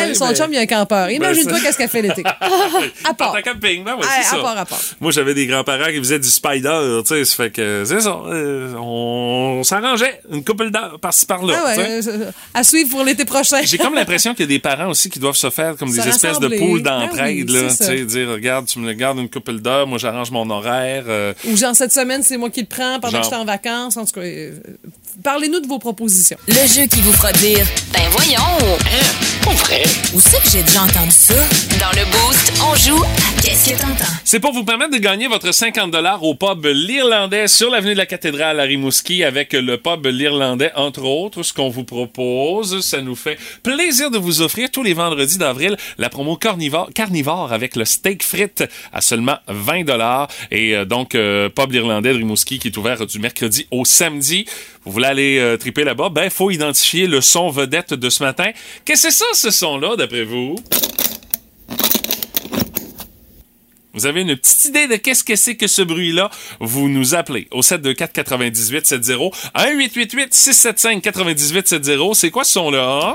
[0.00, 1.10] elle, son ben- chum, il y a un campeur.
[1.10, 2.22] Imagine-toi Ben, c'est- qu'est-ce qu'elle fait l'été.
[3.04, 3.34] à part.
[3.34, 4.36] En camping, ben ouais, à ça.
[4.38, 4.80] part, à part.
[5.00, 8.18] Moi, j'avais des grands-parents qui faisaient du spider, tu sais, ça fait que c'est ça.
[8.26, 11.54] euh, on s'arrangeait une couple d'heures par-ci par-là.
[11.56, 12.10] Ah ouais, sais.
[12.10, 13.58] euh, à suivre pour l'été prochain.
[13.62, 16.06] J'ai comme l'impression qu'il y a des parents aussi qui doivent se faire comme des
[16.08, 19.30] espèces de poules Ben d'entraide, oui, tu sais, dire regarde, tu me le gardes une
[19.30, 21.04] couple d'heures, moi j'arrange mon horaire.
[21.08, 23.20] euh, Ou genre, cette semaine, c'est moi qui le prends pendant Genre.
[23.20, 23.96] que j'étais en vacances.
[23.96, 24.52] En tout cas, euh,
[25.22, 26.36] parlez-nous de vos propositions.
[26.46, 28.78] Le jeu qui vous fera dire Ben voyons!
[29.42, 29.82] Pour vrai?
[30.14, 31.34] Où c'est que j'ai déjà entendu ça?
[31.80, 34.12] Dans le Boost, on joue à Qu'est-ce que t'entends?
[34.24, 38.06] C'est pour vous permettre de gagner votre 50 au pub l'Irlandais sur l'avenue de la
[38.06, 41.42] Cathédrale à Rimouski avec le pub l'Irlandais, entre autres.
[41.42, 45.76] Ce qu'on vous propose, ça nous fait plaisir de vous offrir tous les vendredis d'avril
[45.98, 49.84] la promo carnivore, carnivore avec le steak frites à seulement 20
[50.50, 54.46] Et euh, donc, euh, pub l'Irlandais de Rimouski qui est ouvert du mercredi au samedi.
[54.84, 56.10] Vous voulez aller euh, triper là-bas?
[56.10, 58.50] Ben, faut identifier le son vedette de ce matin.
[58.84, 60.56] Qu'est-ce que c'est ça, ce son-là, d'après vous?
[63.94, 66.30] Vous avez une petite idée de qu'est-ce que c'est que ce bruit-là?
[66.60, 72.14] Vous nous appelez au 724 98 70 1 888 675 98 70.
[72.14, 73.14] C'est quoi ce son-là?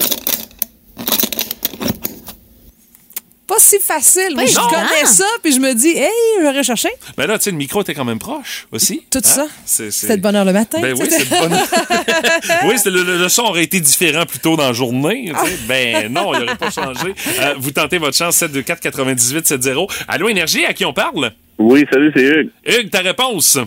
[3.46, 4.36] Pas si facile.
[4.36, 6.08] Moi, je connais ça, puis je me dis, hey,
[6.42, 6.88] j'aurais cherché.
[7.18, 9.02] Ben là, tu sais, le micro était quand même proche aussi.
[9.12, 9.22] Tout Hein?
[9.24, 9.46] ça?
[9.66, 10.80] C'est- c'est- C'était de bonne heure le matin.
[10.82, 11.52] Ben oui, c'est de bonne
[12.70, 15.32] Oui, c'est le, le- le son aurait été différent plus tôt dans la journée.
[15.46, 15.52] sais.
[15.68, 17.14] Ben non, il n'aurait pas changé.
[17.42, 19.88] Euh, vous tentez votre chance 724 98 70.
[20.08, 21.32] Allô, Énergie, à qui on parle?
[21.58, 22.50] Oui, salut, c'est Hugues.
[22.66, 23.58] Hugues, ta réponse?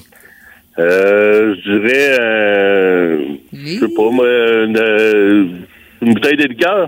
[0.79, 5.47] Euh, je dirais, euh, je sais pas, moi, une, euh,
[6.03, 6.87] une bouteille de liqueur.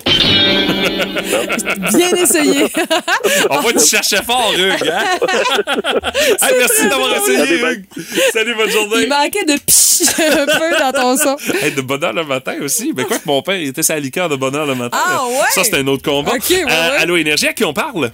[1.94, 2.66] Bien essayé.
[3.50, 4.90] On voit que tu cherchais fort, Hugues.
[4.90, 5.04] Hein?
[6.42, 7.84] Hey, merci d'avoir essayé, Hugues.
[8.32, 9.02] Salut, bonne journée.
[9.02, 11.36] Il manquait de pich un peu dans ton son.
[11.62, 12.92] Hey, de bonheur le matin aussi.
[12.92, 14.98] Ben quoi que mon père il était sa liqueur de bonheur le matin.
[15.00, 15.34] Ah, ouais?
[15.50, 16.32] Ça, c'est un autre combat.
[16.32, 16.96] Ok, ouais, Euh, ouais.
[17.00, 18.10] Allô, Énergie, à qui on parle?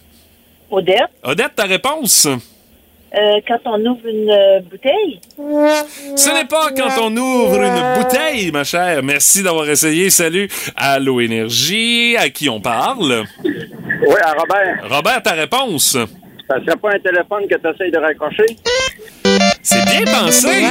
[0.70, 2.26] Odette, Odette, ta réponse?
[3.16, 5.20] Euh, quand on ouvre une euh, bouteille,
[6.16, 9.03] Ce n'est pas quand on ouvre une bouteille, ma chère.
[9.03, 10.11] Merci d'avoir essayé.
[10.11, 10.48] Salut.
[10.77, 13.24] Allô, Énergie, à qui on parle?
[13.44, 14.88] Oui, à Robert.
[14.88, 15.96] Robert, ta réponse?
[16.48, 18.57] Ça serait pas un téléphone que tu essayes de raccrocher?
[19.62, 20.66] C'est bien pensé.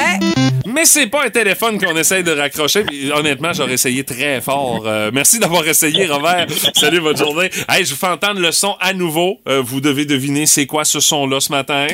[0.67, 2.83] Mais c'est pas un téléphone qu'on essaye de raccrocher.
[2.83, 4.83] Puis, honnêtement, j'aurais essayé très fort.
[4.85, 6.47] Euh, merci d'avoir essayé, Robert.
[6.75, 7.49] Salut, bonne journée.
[7.67, 9.39] Hey, je vous fais entendre le son à nouveau.
[9.47, 11.87] Euh, vous devez deviner c'est quoi ce son-là ce matin.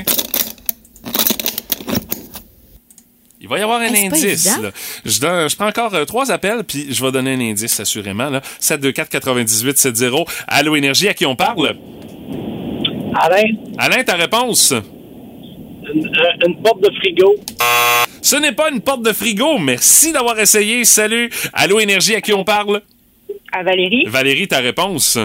[3.41, 4.45] Il va y avoir un Hey, indice.
[4.61, 4.71] là.
[5.05, 8.29] Je, donne- je prends encore euh, trois appels, puis je vais donner un indice, assurément.
[8.29, 8.41] Là.
[8.59, 10.25] 724 98 70.
[10.47, 11.75] Allô, Énergie, à qui on parle?
[13.15, 13.43] Alain,
[13.77, 14.73] Alain, ta réponse?
[15.93, 17.35] une, euh, une porte de frigo.
[18.21, 19.57] Ce n'est pas une porte de frigo.
[19.57, 20.83] Merci d'avoir essayé.
[20.85, 21.29] Salut.
[21.53, 22.81] Allô, Énergie, à qui on parle?
[23.51, 25.17] à Valérie, Valérie, ta réponse?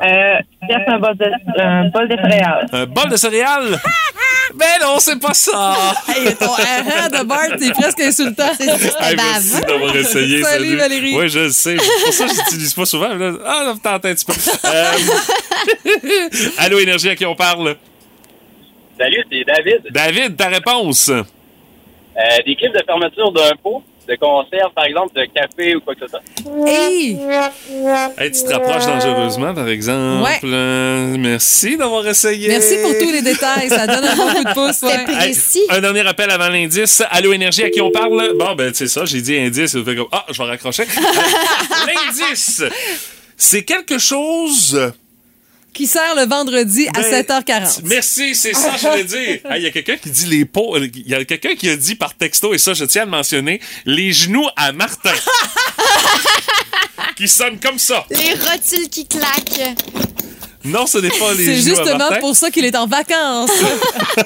[0.00, 0.38] Euh,
[0.86, 2.66] un bol de, un bol de céréales.
[2.72, 3.80] Un bol de céréales?
[4.54, 5.74] ben non, c'est pas ça.
[6.08, 8.50] Hey, ton ah de Bart, t'es presque insultant.
[8.60, 10.42] Hey, merci d'avoir essayé.
[10.42, 11.16] Salut, Valérie.
[11.16, 11.76] Oui, je le sais.
[11.78, 13.14] C'est pour ça que je l'utilise pas souvent.
[13.14, 14.32] Là, Ah, tente un petit peu.
[14.64, 14.92] Euh,
[16.58, 17.76] Allô, Énergie, à qui on parle?
[18.98, 19.82] Salut, c'est David.
[19.90, 21.08] David, ta réponse?
[21.08, 21.22] Euh,
[22.44, 26.00] des clips de fermeture d'un pot de conserve, par exemple, de café ou quoi que
[26.00, 26.22] ce soit.
[26.66, 27.18] Hey!
[28.16, 30.24] Hey, tu te rapproches dangereusement, par exemple.
[30.24, 30.40] Ouais.
[30.44, 32.48] Euh, merci d'avoir essayé.
[32.48, 33.68] Merci pour tous les détails.
[33.68, 34.82] Ça donne un bon coup de pouce.
[34.82, 35.04] ouais.
[35.28, 35.36] Hey,
[35.68, 37.02] un dernier appel avant l'indice.
[37.10, 38.32] Allô, Énergie, à qui on parle?
[38.38, 39.72] Bon, ben, c'est ça, j'ai dit indice.
[39.72, 40.84] Ça fait comme, ah, je vais raccrocher.
[41.86, 42.62] L'indice,
[43.36, 44.92] c'est quelque chose...
[45.78, 47.82] Qui sert le vendredi à Ben, 7h40.
[47.84, 49.38] Merci, c'est ça que je voulais dire.
[49.48, 50.76] Hey, Il y a quelqu'un qui dit les pots.
[50.76, 53.12] Il y a quelqu'un qui a dit par texto, et ça, je tiens à le
[53.12, 55.12] mentionner, les genoux à Martin.
[57.16, 58.04] qui sonnent comme ça.
[58.10, 59.76] Les rotules qui claquent.
[60.64, 63.52] Non, ce n'est pas les C'est genoux à justement pour ça qu'il est en vacances.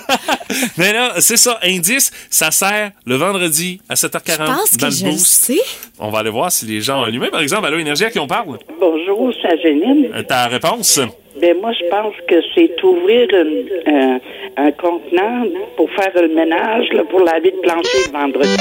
[0.79, 4.85] Mais là, c'est ça, indice, ça sert le vendredi à 7h40 Je pense dans que
[4.87, 5.61] le je le sais.
[5.99, 7.29] On va aller voir si les gens ont allumé.
[7.29, 8.59] Par exemple, Allô Énergie, à qui on parle?
[8.81, 10.09] Bonjour, c'est Janine.
[10.15, 10.99] Euh, Ta réponse?
[11.43, 14.19] Ben moi, je pense que c'est ouvrir une, euh,
[14.59, 15.45] un contenant
[15.77, 18.57] pour faire le ménage, là, pour laver le plancher le vendredi.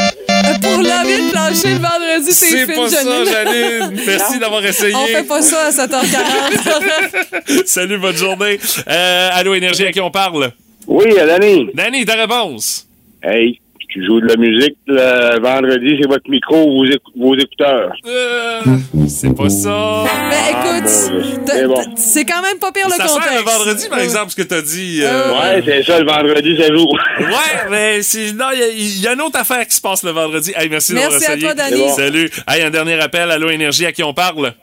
[0.64, 4.01] Pour laver le plancher le vendredi, c'est pas ça, Janine.
[4.08, 4.95] Merci d'avoir essayé.
[4.95, 7.66] On fait pas ça à 7h40.
[7.68, 8.58] Salut, bonne journée.
[8.88, 10.49] Euh, Allô, Énergie, à qui on parle?
[10.88, 11.70] Oui, Danny.
[11.76, 12.88] Danny, ta réponse?
[13.22, 13.60] Hey,
[13.92, 17.92] tu joues de la musique le vendredi, c'est votre micro ou vos, écou- vos écouteurs.
[18.08, 18.62] Euh,
[19.08, 20.06] c'est pas ça.
[20.30, 21.74] Mais écoute, bon, t'as- c'est bon.
[21.76, 23.30] t'as- c'est quand même pas pire le ça contexte.
[23.30, 25.00] sert le vendredi, par exemple, ce que t'as dit.
[25.04, 26.88] euh, Ouais, c'est ça, le vendredi, ça joue.
[27.20, 29.82] Ouais, mais c'est- non, il y a- il y, a une autre affaire qui se
[29.82, 30.54] passe le vendredi.
[30.56, 31.46] Hey, merci, d'avoir Merci à essayé.
[31.46, 31.82] toi, Danny.
[31.82, 31.96] Bon.
[31.96, 32.30] Salut.
[32.48, 33.30] Hey, un dernier appel.
[33.30, 34.54] Allô, Énergie, à qui on parle?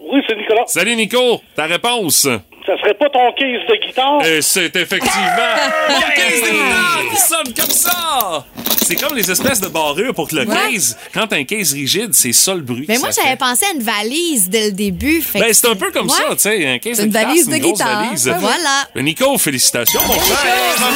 [0.00, 0.62] Oui, c'est Nicolas.
[0.66, 1.40] Salut, Nico.
[1.54, 2.26] Ta réponse?
[2.68, 4.26] Ça serait pas ton case de guitare?
[4.26, 5.54] Et c'est effectivement
[5.88, 8.44] mon case de guitare qui sonne comme ça!
[8.84, 10.72] C'est comme les espèces de barrures pour que le Ouais.
[10.72, 12.86] case, quand t'as un case rigide, c'est ça le bruit.
[12.88, 13.38] Mais que moi, ça j'avais fait.
[13.38, 15.20] pensé à une valise dès le début.
[15.20, 16.12] fait Ben, que- c'est un peu comme Ouais.
[16.12, 18.04] ça, tu sais, un case C'est de une guitare, valise c'est de une grosse guitare.
[18.04, 18.26] valise.
[18.28, 18.88] Ouais, voilà.
[18.94, 20.88] Ben, Nico, félicitations, mon frère!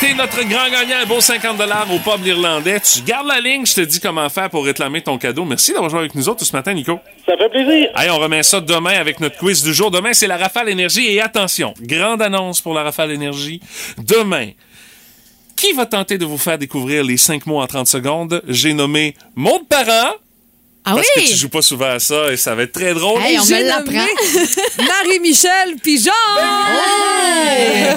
[0.00, 1.60] T'es notre grand gagnant, un beau 50
[1.92, 2.80] au pub l'Irlandais.
[2.80, 5.44] Tu gardes la ligne, je te dis comment faire pour réclamer ton cadeau.
[5.44, 6.98] Merci d'avoir joué avec nous autres ce matin, Nico.
[7.26, 7.88] Ça fait plaisir.
[7.94, 9.90] Allez, on remet ça demain avec notre quiz du jour.
[9.90, 13.60] Demain, c'est la Rafale Et attention, grande annonce pour la Rafale Énergie.
[13.98, 14.50] Demain,
[15.56, 18.42] qui va tenter de vous faire découvrir les 5 mots en 30 secondes?
[18.46, 20.12] J'ai nommé mon parent.
[20.88, 21.24] Ah parce oui?
[21.24, 23.20] que tu joues pas souvent à ça et ça va être très drôle.
[23.20, 24.06] Hey, on me l'apprend.
[24.86, 26.12] Marie-Michel Pigeon!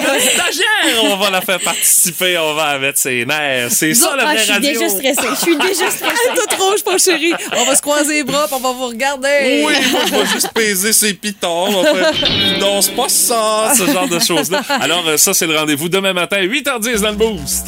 [0.02, 3.70] Notre stagiaire, on va la faire participer, on va mettre ses nerfs.
[3.70, 4.70] C'est ça la Ah, vraie je suis radio.
[4.72, 5.28] déjà stressée.
[5.34, 6.28] Je suis déjà stressée.
[6.34, 7.32] Toute rouge, mon chéri.
[7.56, 9.62] On va se croiser les bras, puis on va vous regarder.
[9.64, 11.66] Oui, moi, je vais juste peser ses pitons.
[11.68, 12.12] On va faire,
[12.58, 14.62] non, c'est pas ça, ce genre de choses-là.
[14.80, 17.66] Alors, euh, ça, c'est le rendez-vous demain matin, 8h10 dans le Boost.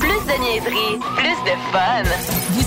[0.00, 2.02] Plus de niaiserie, plus de fun.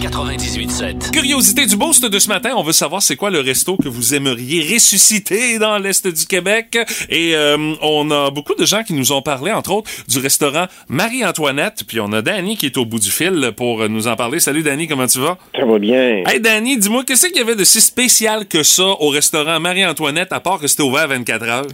[0.00, 1.10] Énergie 98.7.
[1.12, 4.14] Curiosité du Boost de ce matin, on veut savoir c'est quoi le resto que vous
[4.14, 6.78] aimeriez ressusciter dans l'Est du Québec.
[7.08, 10.66] Et euh, on a beaucoup de gens qui nous ont parlé, entre autres, du restaurant
[10.88, 11.84] Marie-Antoinette.
[11.86, 14.40] Puis on a Danny qui est au bout du fil pour nous en parler.
[14.40, 15.38] Salut Danny, comment tu vas?
[15.58, 16.22] Ça va bien.
[16.26, 20.32] Hey Danny, dis-moi, qu'est-ce qu'il y avait de si spécial que ça au restaurant Marie-Antoinette,
[20.32, 21.66] à part que c'était ouvert 24 heures?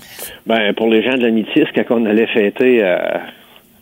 [0.47, 3.21] Ben, pour les gens de la Métis, quand on allait fêter à,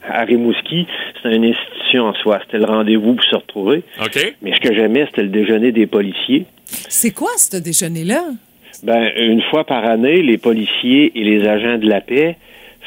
[0.09, 0.87] à Rimouski,
[1.17, 2.39] c'était une institution en soi.
[2.45, 3.83] C'était le rendez-vous pour se retrouver.
[4.03, 4.35] OK.
[4.43, 6.47] Mais ce que j'aimais, c'était le déjeuner des policiers.
[6.67, 8.23] C'est quoi ce déjeuner-là?
[8.83, 12.37] Ben, une fois par année, les policiers et les agents de la paix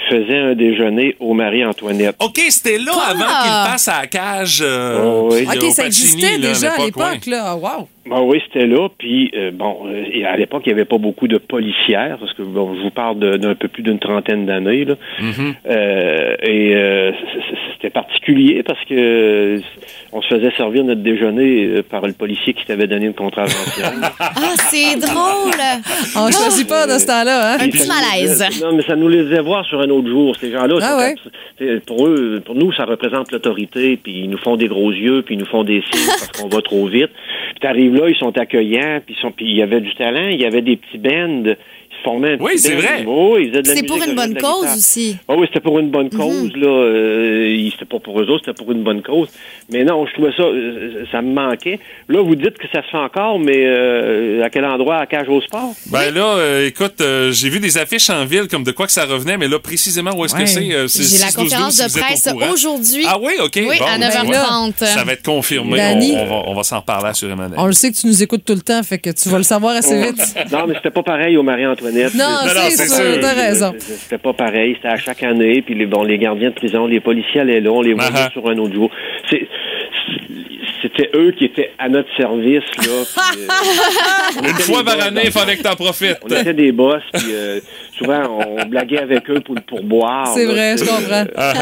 [0.09, 2.15] faisaient un déjeuner au Marie-Antoinette.
[2.23, 4.59] OK, c'était là avant qu'il passe à la cage.
[4.61, 5.43] euh, Oh, oui.
[5.47, 7.43] OK, ça Pacini, existait là, déjà à l'époque, là.
[7.47, 7.87] Ah, wow.
[8.09, 8.87] Ben oui, c'était là.
[8.97, 12.33] Puis, euh, bon, euh, et à l'époque, il n'y avait pas beaucoup de policières, parce
[12.33, 14.85] que bon, je vous parle d'un peu plus d'une trentaine d'années.
[14.85, 14.95] là.
[15.21, 15.53] Mm-hmm.
[15.69, 17.11] Euh, et euh,
[17.73, 19.59] c'était particulier parce que euh,
[20.11, 23.57] on se faisait servir notre déjeuner par le policier qui t'avait donné une contravention.
[24.19, 25.51] Ah, c'est drôle.
[26.15, 27.57] On choisit pas de ce temps-là, hein?
[27.59, 28.61] Un petit malaise.
[28.61, 30.35] Non, mais ça nous les faisait voir sur un autre jour.
[30.35, 31.79] Ces gens-là, Ah ouais?
[31.85, 33.97] pour eux, pour nous, ça représente l'autorité.
[34.01, 36.47] Puis ils nous font des gros yeux, puis ils nous font des signes parce qu'on
[36.47, 37.09] va trop vite.
[37.51, 40.39] Puis t'arrives là, ils sont accueillants, puis ils sont, il y avait du talent, il
[40.41, 41.43] y avait des petits bands.
[41.89, 43.03] Ils se formaient un Oui, petit c'est vrai.
[43.07, 45.17] Oui, ils faisaient de la C'est pour une bonne cause aussi.
[45.27, 46.67] Ah oui, c'était pour une bonne cause, là.
[46.67, 49.29] Euh, c'était pas pour eux autres, c'était pour une bonne cause.
[49.71, 51.79] Mais non, je trouvais ça, euh, ça me manquait.
[52.07, 54.97] Là, vous dites que ça se fait encore, mais euh, à quel endroit?
[54.97, 55.73] À Cage au Sport?
[55.91, 58.91] Ben là, euh, écoute, euh, j'ai vu des affiches en ville comme de quoi que
[58.91, 60.41] ça revenait, mais là, précisément, où est-ce Ouais.
[60.43, 60.71] que c'est?
[60.73, 63.05] euh, c'est J'ai la 6-12-12, conférence si de presse aujourd'hui.
[63.07, 63.53] Ah oui, OK.
[63.55, 64.85] Oui, Bon, à ben, 9h30.
[64.85, 65.79] Ça va être confirmé.
[65.81, 67.36] On, on va, on va s'en reparler assurément.
[67.57, 69.43] On le sait que tu nous écoutes tout le temps, fait que tu vas le
[69.43, 70.17] savoir assez vite.
[70.51, 72.13] Non, mais c'était pas pareil au Marie-Antoinette.
[72.15, 73.73] Non, non, c'est sûr, t'as raison.
[73.79, 76.99] C'était pas pareil, c'était à chaque année, puis les, bon, les gardiens de prison, les
[76.99, 78.29] policiers allaient là, on les voyait ah.
[78.31, 78.89] sur un autre jour.
[79.29, 79.47] C'est-
[80.81, 82.83] C'était eux qui étaient à notre service, là.
[83.31, 83.41] puis,
[84.45, 86.17] euh, Une fois par année, il fallait que t'en profites.
[86.23, 87.59] On était des boss, puis euh,
[87.97, 90.33] souvent, on blaguait avec eux pour, pour boire.
[90.33, 91.25] C'est vrai, je comprends.
[91.39, 91.53] Ah,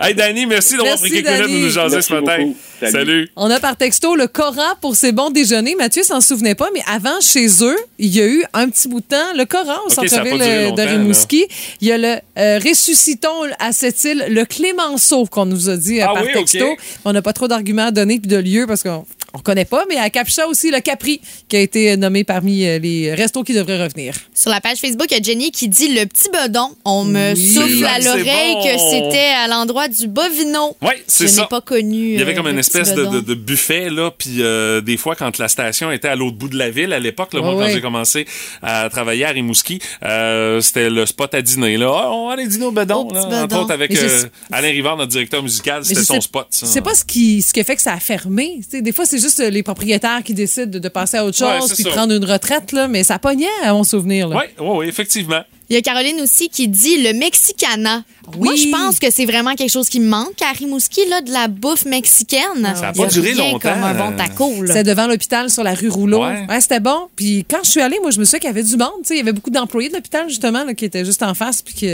[0.00, 0.08] ah.
[0.08, 2.38] hey, Danny, merci d'avoir pris quelques minutes de nous jaser Merci ce matin.
[2.38, 2.56] beaucoup.
[2.80, 2.92] Salut.
[2.92, 3.28] Salut.
[3.36, 5.74] On a par texto le Coran pour ses bons déjeuners.
[5.76, 9.00] Mathieu s'en souvenait pas, mais avant, chez eux, il y a eu un petit bout
[9.00, 11.46] de temps le Coran au centre-ville euh, de Rimouski.
[11.80, 13.28] Il y a le euh, Ressuscitons
[13.58, 16.66] à cette île, le Clémenceau qu'on nous a dit euh, Ah par oui, texto.
[17.04, 19.04] On n'a pas trop d'arguments à donner puis de lieu parce qu'on
[19.36, 22.78] on connaît pas, mais à Capcha aussi, le Capri, qui a été nommé parmi euh,
[22.78, 24.14] les restos qui devraient revenir.
[24.34, 26.70] Sur la page Facebook, il y a Jenny qui dit le petit bedon.
[26.84, 27.54] On me Oui.
[27.54, 28.64] souffle à C'est l'oreille bon.
[28.64, 30.76] que c'était à l'endroit du Bovino.
[30.82, 31.42] Oui, c'est Je ça.
[31.42, 32.14] n'ai pas connu.
[32.14, 33.12] Il y avait euh, comme une espèce de, bedon.
[33.12, 36.48] de- de buffet, là, puis euh, des fois, quand la station était à l'autre bout
[36.48, 38.26] de la ville, à l'époque, là, moi, Ouais, quand j'ai commencé
[38.62, 41.90] à travailler à Rimouski, euh, c'était le spot à dîner, là.
[41.94, 43.22] Ah, on va aller dîner au bedon, là.
[43.24, 44.22] petit Entre autres, avec je euh,
[44.52, 46.46] Alain Rivard, notre directeur musical, c'était je son spot.
[46.50, 48.60] C'est pas ce qui, ce qui a fait que ça a fermé.
[48.62, 51.36] Tu sais, des fois, c'est juste euh, les propriétaires qui décident de, passer à autre
[51.36, 51.94] chose puis de ça.
[51.96, 54.28] prendre une retraite, là, mais ça pognait à mon souvenir.
[54.28, 55.42] Oui, oui, oui, effectivement.
[55.68, 58.04] Il y a Caroline aussi qui dit le Mexicana.
[58.38, 61.32] Moi, je pense que c'est vraiment quelque chose qui me manque à Rimouski, là, de
[61.32, 62.40] la bouffe mexicaine.
[62.76, 63.72] Ça a Il y pas duré rien longtemps.
[63.72, 64.72] comme un bon taco, là.
[64.74, 66.22] C'est devant l'hôpital sur la rue Rouleau.
[66.24, 66.46] Ouais.
[66.48, 67.08] Ouais, c'était bon.
[67.16, 68.90] Puis quand je suis allée, moi, je me souviens qu'il y avait du monde.
[69.02, 71.34] Tu sais, Il y avait beaucoup d'employés de l'hôpital, justement, là, qui étaient juste en
[71.34, 71.88] face puis qui,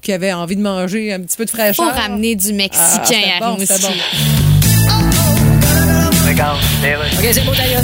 [0.00, 1.94] qui avaient envie de manger un petit peu de fraîcheur.
[1.94, 4.51] ramener du Ah, Mexicain c'était à bon, Rimouski.
[6.32, 6.58] Regarde,
[7.18, 7.82] OK, c'est beau, d'ailleurs.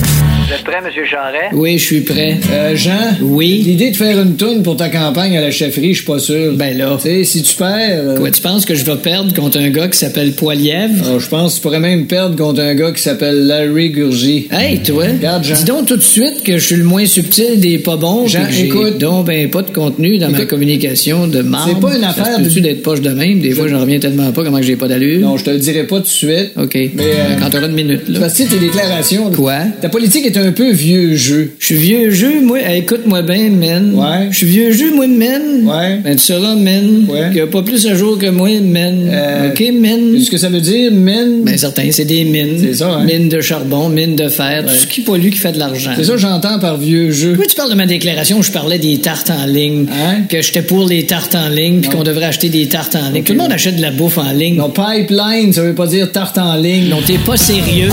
[0.49, 0.91] Vous êtes prêt, M.
[1.11, 1.51] Charret?
[1.53, 2.39] Oui, je suis prêt.
[2.51, 3.17] Euh, Jean?
[3.21, 3.63] Oui.
[3.67, 6.55] L'idée de faire une toune pour ta campagne à la chefferie, je suis pas sûr.
[6.55, 6.97] Ben là.
[7.03, 7.69] Tu sais, si tu perds...
[8.03, 11.05] euh, Quoi, tu penses que je vais perdre contre un gars qui s'appelle Poilièvre?
[11.07, 14.49] ah, je pense que tu pourrais même perdre contre un gars qui s'appelle Larry Gurgy.
[14.51, 15.55] Hey, toi, Regarde, Jean.
[15.55, 18.27] dis donc tout de suite que je suis le moins subtil des pas bons.
[18.27, 18.97] Jean, écoute.
[18.97, 20.49] donc ben pas de contenu dans ma Écoute.
[20.49, 21.73] communication de marde.
[21.75, 23.41] C'est pas une affaire de- d'être poche de même?
[23.41, 25.21] Des fois, j'en reviens tellement pas comment que j'ai pas d'allure.
[25.21, 26.53] Non, je te le dirai pas tout de suite.
[26.57, 26.75] OK.
[26.75, 28.21] Mais, euh, Quand t'auras une minute, là.
[28.21, 29.31] Parce que tu sais, tes déclarations...
[29.31, 29.59] Quoi?
[29.83, 31.53] Ta politique est un peu vieux jeu.
[31.59, 32.59] Je suis vieux jeu, moi.
[32.61, 33.93] Hey, Écoute-moi bien, man.
[33.95, 34.29] Ouais.
[34.31, 35.43] Je suis vieux jeu, moi, man.
[35.65, 35.99] Ouais.
[36.03, 37.07] Ben, tu sauras, man.
[37.09, 37.29] Ouais.
[37.29, 39.09] Qu'il y a pas plus à jour que moi, man.
[39.11, 40.19] Euh, OK, man.
[40.21, 41.45] Ce que ça veut dire, men...
[41.45, 42.59] Ben, certain, c'est des mines.
[42.61, 43.05] C'est ça, hein?
[43.05, 44.65] Mines de charbon, mines de fer.
[44.67, 45.93] Tout ce qui pollue qui fait de l'argent?
[45.97, 47.37] C'est ça que j'entends par vieux jeu.
[47.39, 49.87] Oui, tu parles de ma déclaration où je parlais des tartes en ligne.
[49.91, 50.23] Hein?
[50.29, 53.25] Que j'étais pour les tartes en ligne, puis qu'on devrait acheter des tartes en ligne.
[53.25, 54.57] Tout le monde achète de la bouffe en ligne.
[54.57, 56.89] Non, pipeline, ça veut pas dire tarte en ligne.
[56.89, 57.91] Non, t'es pas sérieux.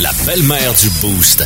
[0.00, 1.44] La belle-mère du Boost.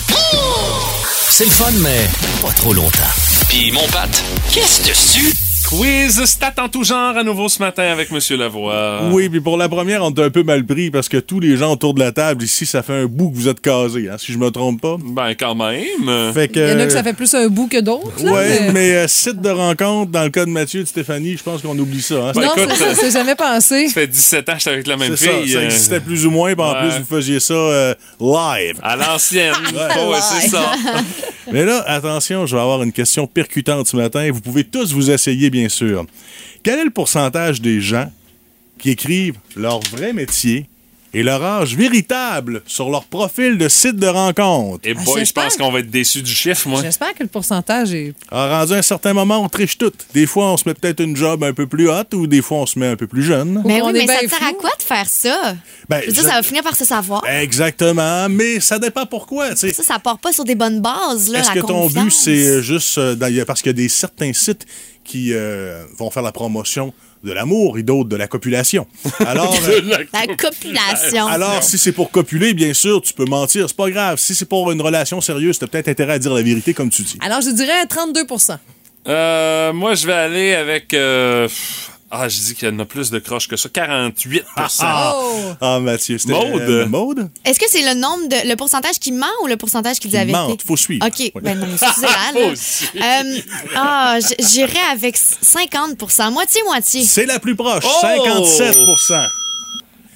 [1.30, 2.07] C'est le fun, mais
[2.42, 3.00] pas trop longtemps.
[3.48, 5.32] Puis mon pâte, qu'est-ce dessus?
[5.78, 9.04] Quiz stat en tout genre à nouveau ce matin avec Monsieur Lavoie.
[9.10, 11.56] Oui, puis pour la première, on est un peu mal pris parce que tous les
[11.56, 14.16] gens autour de la table ici, ça fait un bout que vous êtes casés, hein,
[14.18, 14.98] si je me trompe pas.
[15.02, 16.32] Ben, quand même.
[16.34, 18.22] Fait que, Il y en a que ça fait plus un bout que d'autres.
[18.22, 21.38] Ouais, mais- mais euh, site de rencontre, dans le cas de Mathieu et de Stéphanie,
[21.38, 22.16] je pense qu'on oublie ça.
[22.16, 22.32] Hein.
[22.34, 23.88] Ben, non, écoute, ça, c'est jamais pensé.
[23.88, 25.52] Ça fait 17 ans que j'étais avec la même ça, fille.
[25.52, 26.80] ça euh, existait plus ou moins, puis en ouais.
[26.90, 28.78] plus, vous faisiez ça euh, live.
[28.82, 29.54] À l'ancienne.
[29.72, 30.72] Ouais, ouais, c'est ça.
[31.50, 34.28] Mais là, attention, je vais avoir une question percutante ce matin.
[34.32, 36.06] Vous pouvez tous vous essayer, bien sûr.
[36.62, 38.10] Quel est le pourcentage des gens
[38.78, 40.66] qui écrivent leur vrai métier
[41.14, 44.80] et leur âge véritable sur leur profil de site de rencontre?
[44.88, 46.80] Et boy, je pense qu'on va être déçus du chiffre, moi.
[46.82, 48.14] J'espère que le pourcentage est.
[48.30, 49.92] Alors, rendu à un certain moment, on triche tout.
[50.14, 52.58] Des fois, on se met peut-être une job un peu plus haute ou des fois,
[52.58, 53.62] on se met un peu plus jeune.
[53.66, 55.54] Mais On oui, est mais ça bien te sert à quoi de faire ça?
[55.88, 57.22] Ben, Je veux dire, je- ça va finir par se savoir.
[57.28, 59.54] Exactement, mais ça dépend pourquoi.
[59.54, 62.62] Ça, ça part pas sur des bonnes bases, là, Est-ce que ton but, c'est euh,
[62.62, 64.64] juste euh, dans- parce qu'il y a des certains sites
[65.05, 66.92] qui euh, vont faire la promotion
[67.24, 68.86] de l'amour et d'autres de la copulation.
[69.26, 69.80] Alors, euh,
[70.12, 71.26] La copulation.
[71.26, 74.18] alors si c'est pour copuler, bien sûr, tu peux mentir, c'est pas grave.
[74.18, 77.03] Si c'est pour une relation sérieuse, t'as peut-être intérêt à dire la vérité comme tu
[77.03, 77.18] dis.
[77.20, 78.59] Alors, je dirais 32%
[79.09, 80.94] Euh, moi, je vais aller avec.
[80.94, 81.48] euh,
[82.14, 83.70] Ah, je dis qu'il y en a plus de croches que ça.
[83.70, 85.14] 48 Ah,
[85.62, 86.60] ah, Mathieu, c'était Maude.
[86.60, 87.30] euh, Maude?
[87.42, 90.14] Est-ce que c'est le nombre de le pourcentage qui ment ou le pourcentage qui dit
[90.16, 90.48] la Qui vérité?
[90.48, 91.06] mente, faut suivre.
[91.06, 91.14] OK.
[91.18, 91.32] Oui.
[91.42, 92.48] Ben non, là.
[92.52, 92.84] aussi.
[92.96, 93.38] Euh,
[93.76, 97.02] ah, j'irais avec 50% moitié-moitié.
[97.04, 98.06] C'est la plus proche, Oh!
[98.06, 99.26] 57%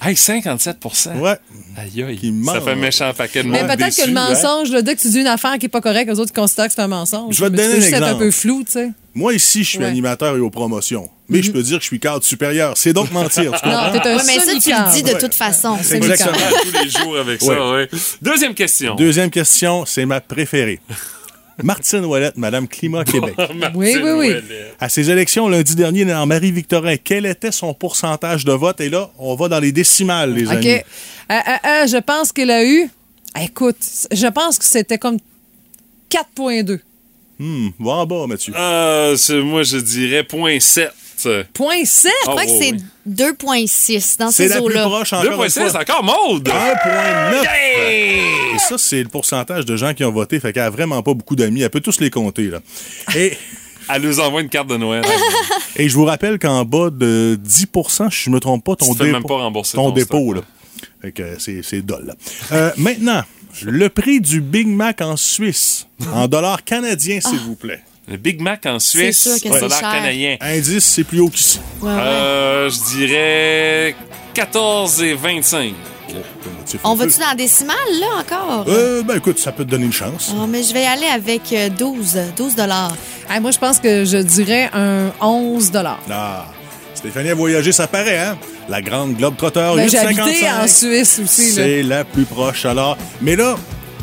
[0.03, 1.39] Hey, 57% Ouais.
[1.79, 2.19] Aïe, aïe.
[2.45, 2.61] Ça ment.
[2.61, 4.29] fait méchant paquet de Mais peut-être que le hein.
[4.29, 6.39] mensonge, là, dès que tu dis une affaire qui n'est pas correcte, les autres ils
[6.39, 7.35] considèrent que c'est un mensonge.
[7.35, 8.25] Je vais te donner un juste être un exemple.
[8.25, 8.91] peu flou, tu sais.
[9.17, 9.85] Moi, ici, je suis Ouais.
[9.87, 9.91] Mhm.
[9.93, 11.09] animateur et aux promotions.
[11.29, 12.75] Mais je peux dire que je suis cadre supérieur.
[12.77, 13.87] C'est donc mentir, tu comprends?
[13.93, 15.19] Non, t'es un Ouais, mais ça, tu le dis de Ouais.
[15.19, 15.79] toute façon.
[15.83, 16.37] C'est exactement.
[16.63, 17.89] tous les jours avec ça, ouais.
[18.21, 18.95] Deuxième question.
[18.95, 20.81] Deuxième question, c'est ma préférée.
[21.63, 23.35] Martine Ouellette, Madame Climat Québec.
[23.75, 24.35] Oui, oui, oui.
[24.79, 28.79] À ses élections lundi dernier dans Marie-Victorin, quel était son pourcentage de vote?
[28.83, 30.53] Et là, on va dans les décimales, les OK.
[30.53, 30.69] amis.
[30.69, 30.79] Euh,
[31.31, 32.91] euh, euh, je pense qu'elle a eu.
[33.43, 33.79] Écoute,
[34.13, 35.17] je pense que c'était comme
[36.11, 36.81] 4,2.
[37.39, 38.55] Hmm, va en bas, Mathieu.
[38.57, 40.91] Euh, c'est- moi, je dirais 0.7.
[41.55, 42.13] Point 7?
[42.25, 42.85] Je crois Oh, que c'est oui.
[43.07, 44.83] 2,6 dans C'est ces la plus eaux-là.
[44.85, 45.81] proche encore une 2.6, c'est fois.
[45.81, 46.49] encore mode!
[46.49, 47.47] 1,9.
[48.55, 50.39] Et ça, c'est le pourcentage de gens qui ont voté.
[50.41, 51.63] Fait qu'elle a vraiment pas beaucoup d'amis.
[51.63, 52.59] Elle peut tous les compter, là.
[53.17, 53.33] Et,
[53.89, 55.05] Elle nous envoie une carte de Noël.
[55.77, 57.67] et je vous rappelle qu'en bas de 10
[58.11, 60.41] si je me trompe pas, ton Tu même pas ton ton dépôt, là.
[61.01, 62.15] Fait que c'est, c'est dole, là.
[62.53, 63.23] Euh, maintenant,
[63.65, 67.83] le prix du Big Mac en Suisse, en dollars canadiens, s'il vous plaît.
[68.09, 69.91] Le Big Mac en Suisse, sûr que en c'est dollars cher.
[69.93, 70.37] canadiens.
[70.41, 71.59] Indice, c'est plus haut qu'ici.
[71.81, 71.99] Ouais, ouais.
[71.99, 73.97] Euh, je dirais
[74.35, 75.75] 14 et 25.
[76.85, 78.65] On va-tu dans la décimale, là, encore?
[78.69, 80.33] Euh, ben écoute, ça peut te donner une chance.
[80.37, 82.97] Oh, mais je vais y aller avec euh, 12, 12 dollars.
[83.29, 85.73] Hey, moi, je pense que je dirais un 11
[86.11, 86.47] Ah,
[86.97, 88.37] Stéphanie a voyagé, ça paraît, hein?
[88.69, 90.21] La grande globe trotteur Ben, j'ai 8,55.
[90.21, 91.47] habité en Suisse aussi.
[91.49, 91.53] là.
[91.55, 92.97] C'est la plus proche, alors.
[93.21, 93.55] Mais là,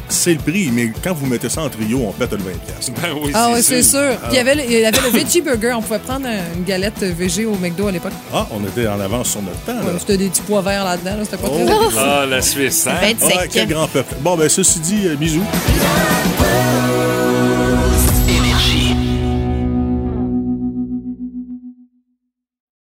[0.08, 2.92] c'est le prix, mais quand vous mettez ça en trio, on pète le 20 piastres.
[3.02, 4.00] Ben oui, Ah oui, c'est sûr.
[4.00, 4.28] Ah.
[4.28, 5.74] Puis il y avait, le- il y avait le veggie burger.
[5.76, 8.12] On pouvait prendre un- une galette VG au McDo à l'époque.
[8.34, 9.94] Ah, on était en avance sur notre temps, là.
[9.94, 11.18] Ouais, C'était des petits pois verts là-dedans.
[11.18, 11.24] là.
[11.26, 12.94] C'était pas très Ah, la Suisse, hein?
[13.02, 14.16] Ah, quel grand peuple.
[14.22, 15.44] Bon, ben, ceci dit, euh, bisous.